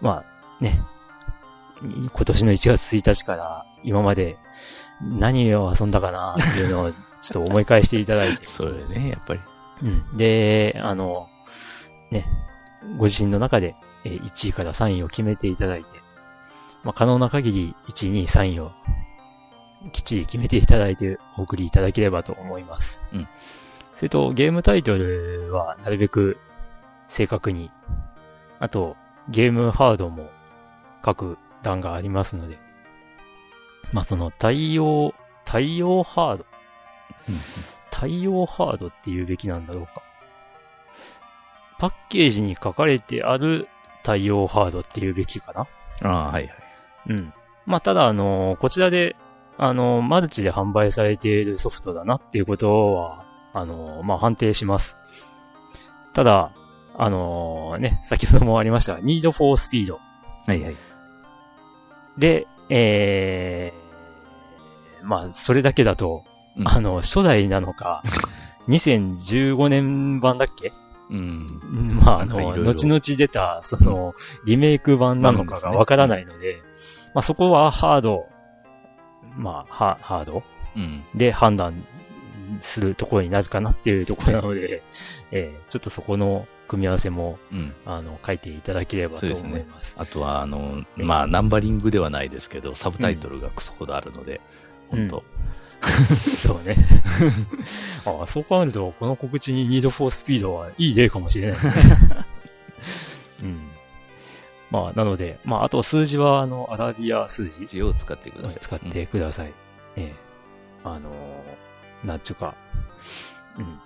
[0.00, 0.80] まあ、ね、
[1.82, 4.36] 今年の1月1日から今まで
[5.02, 9.40] 何を遊んだかなっていうのをちょっと思い返していただいて、 それね、やっぱり。
[9.82, 10.16] うん。
[10.16, 11.28] で、あの、
[12.10, 12.26] ね、
[12.96, 15.86] ご自身の中でえー1位から3位を決めていただいて、
[16.82, 18.72] まあ、可能な限り1位、2位、3位を
[19.92, 23.00] きっちり決めていただいてお送りいただければと思います。
[23.12, 23.28] うん。
[24.00, 26.38] それと、ゲームタイトルはなるべく
[27.08, 27.70] 正確に、
[28.58, 28.96] あと、
[29.28, 30.30] ゲームハードも
[31.02, 32.56] 各段がありますので、
[33.92, 35.12] まあ、その対応、
[35.44, 36.46] 対応ハード
[37.90, 40.02] 対応ハードって言うべきなんだろうか。
[41.78, 43.68] パッケージに書かれてある
[44.02, 45.66] 対応ハードって言うべきかな
[46.10, 46.54] ああ、はいはい。
[47.10, 47.34] うん。
[47.66, 49.14] まあ、ただ、あのこちらで、
[49.58, 54.96] あのマルチで販売されているソフトだなっていうことは、あのまあ、判定します。
[56.12, 56.52] ただ、
[56.96, 59.92] あのね、先ほどもありましたが、Need for Speed
[60.46, 60.76] はいはい。
[62.18, 66.24] で、えー、まあ、それだけだと、
[66.56, 68.02] うんあの、初代なのか、
[68.68, 70.72] 2015年版だっけ？
[71.10, 71.46] うん。
[72.04, 74.14] まあ、あの、なんかいろいろ後々出た、その、
[74.46, 76.58] リメイク版なのかがわからないので、
[77.14, 78.26] まあそこはハード、
[79.36, 80.42] まあ、ハハード？
[80.76, 81.02] うん。
[81.14, 81.84] で判断
[82.60, 84.82] するところになるかなっていうところなので、
[85.30, 87.74] えーちょっとそこの組み合わせも、うん。
[87.84, 89.96] あの、書いていただければと思います。
[89.98, 94.40] あとは、あの、まあ、ナンバリングではないですけど、サブタイトルがクソほどあるので、
[94.92, 95.24] うん本当、
[96.14, 96.76] そうね。
[98.04, 101.72] あそう考えると、この告知に Need for Speed はいい例かもしれない、ね。
[103.42, 103.60] うん。
[104.70, 108.60] まあ、なので、まあ、あと数字は、あの、アラビア数字字を使ってください。
[108.60, 109.52] 使ってください。
[109.96, 110.14] ええ。
[110.84, 111.12] あのー、
[112.04, 112.54] なんちゅうか、
[113.58, 113.80] うん。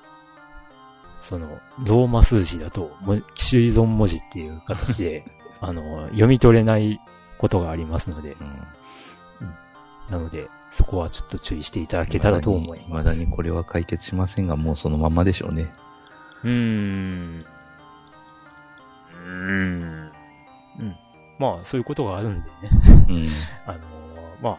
[1.20, 5.24] その、ローマ数字だと、も種依存文字っていう形で、
[5.60, 7.00] あのー、読み取れない
[7.38, 8.66] ことがありますので、うん。
[10.10, 13.06] なので、そこはちょっと注意していただけたらと思いまます。
[13.06, 15.72] だにこれは解決しませんが、もうそのままでしょうね。
[16.42, 17.44] うーん。
[19.12, 20.12] うーん。
[20.80, 20.96] うん。
[21.38, 23.06] まあ、そういうことがあるんでね。
[23.08, 23.28] うん。
[23.66, 24.58] あのーま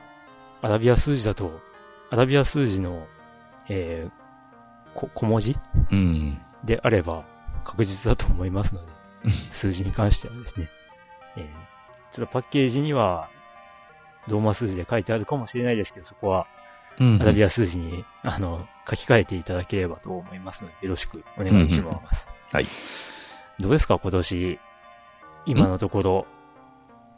[0.62, 1.60] あ、アラビア数字だと、
[2.10, 3.06] アラビア数字の、
[3.70, 5.58] えー、こ小文字？
[5.92, 6.40] うん。
[6.64, 7.24] であれば
[7.64, 8.92] 確実だと思いますので、
[9.30, 10.70] 数字に関してはですね、
[11.38, 11.46] えー、
[12.14, 13.30] ちょっとパッケージには、
[14.28, 16.48] ローマ数字で書いてあるかもしれないですけど、そこは
[16.98, 17.22] うん。
[17.22, 22.28] アラビア数字に、あの、書き換えていただければと思いますので、よろしくお願いします。
[22.54, 22.66] はい。
[23.60, 24.60] どうですか、今年。
[25.46, 26.26] 今のところ、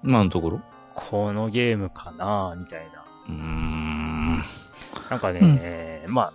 [0.04, 0.62] 今のところ？
[0.96, 2.56] このゲームかな？
[2.58, 3.06] みたいな。
[3.28, 3.67] うーん。
[5.10, 6.34] なんかね、ま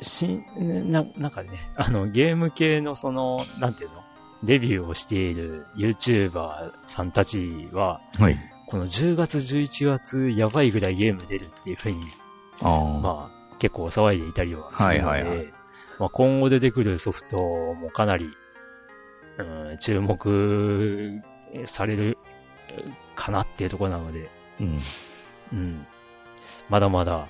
[0.00, 4.02] あ、しな、なんかね、あの、ゲーム系のその、なんていうの？
[4.42, 8.38] レビューをしている YouTuber さんたちは、はい。
[8.66, 12.04] この10月、11月、やばいぐらいゲーム出るっていうふうに、
[12.60, 12.84] ああ。
[13.00, 15.46] まあ、結構騒いでいたりはするので、はいはいはい
[15.98, 18.28] まあ、今後出てくるソフトもかなり、
[19.38, 19.42] う
[19.74, 21.22] ん、注目
[21.66, 22.18] される
[23.14, 24.28] かなっていうところなので、
[24.60, 24.78] うん。
[25.52, 25.86] うん。
[26.68, 27.28] まだまだ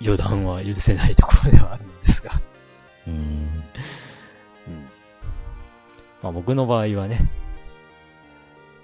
[0.00, 2.40] 予断は許せないところではあるのですが、
[3.06, 3.14] うん。
[3.14, 3.62] うん。
[6.22, 7.28] まあ僕の場合はね、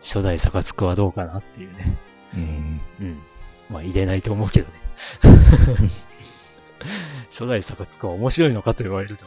[0.02, 1.96] 初代サカツクはどうかなっていうね。
[2.34, 2.80] うん。
[3.00, 3.22] うん。
[3.70, 4.74] まあ入れないと思うけどね。
[7.30, 9.26] 初代サカツクは面白いのかと言われると、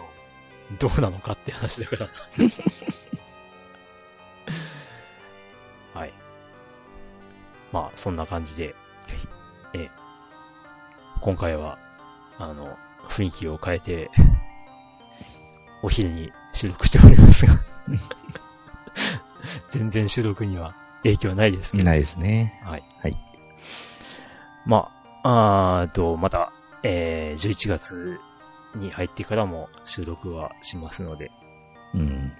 [0.80, 2.10] どうなのかって話だから。
[6.00, 6.14] はい。
[7.72, 8.76] まあそんな感じで、ええ、
[11.28, 11.78] 今回は、
[12.38, 12.78] あの、
[13.10, 14.10] 雰囲気を変えて、
[15.84, 17.60] お昼に収録しておりますが、
[19.70, 20.74] 全然収録には
[21.04, 22.62] 影響ないですけど、ないですね。
[22.64, 22.84] はい。
[23.02, 23.18] はい。
[24.66, 24.90] ま
[25.22, 26.54] あ、あーと、また、
[26.84, 28.22] えー、11月
[28.74, 31.30] に入ってからも収録はしますので、
[31.94, 32.32] うん。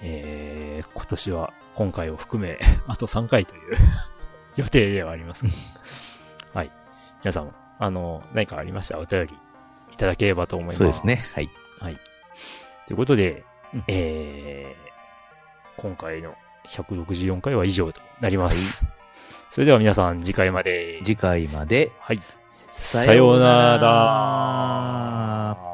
[0.00, 2.56] えー、今年は今回を含め、
[2.86, 3.76] あと3回という
[4.54, 5.44] 予定ではあります。
[6.54, 6.70] はい。
[7.24, 8.94] 皆さん、あの、何かありました？
[8.96, 9.34] らお便り
[9.92, 10.78] いただければと思います。
[10.78, 11.20] そうですね。
[11.34, 11.48] はい。
[11.80, 11.96] はい。
[12.86, 13.44] ということで、
[13.74, 16.34] うんえー、今回の
[16.68, 18.84] 164回は以上となります。
[19.50, 21.00] それでは皆さん、次回まで。
[21.04, 21.92] 次回まで。
[22.00, 22.20] はい。
[22.74, 25.73] さようならら。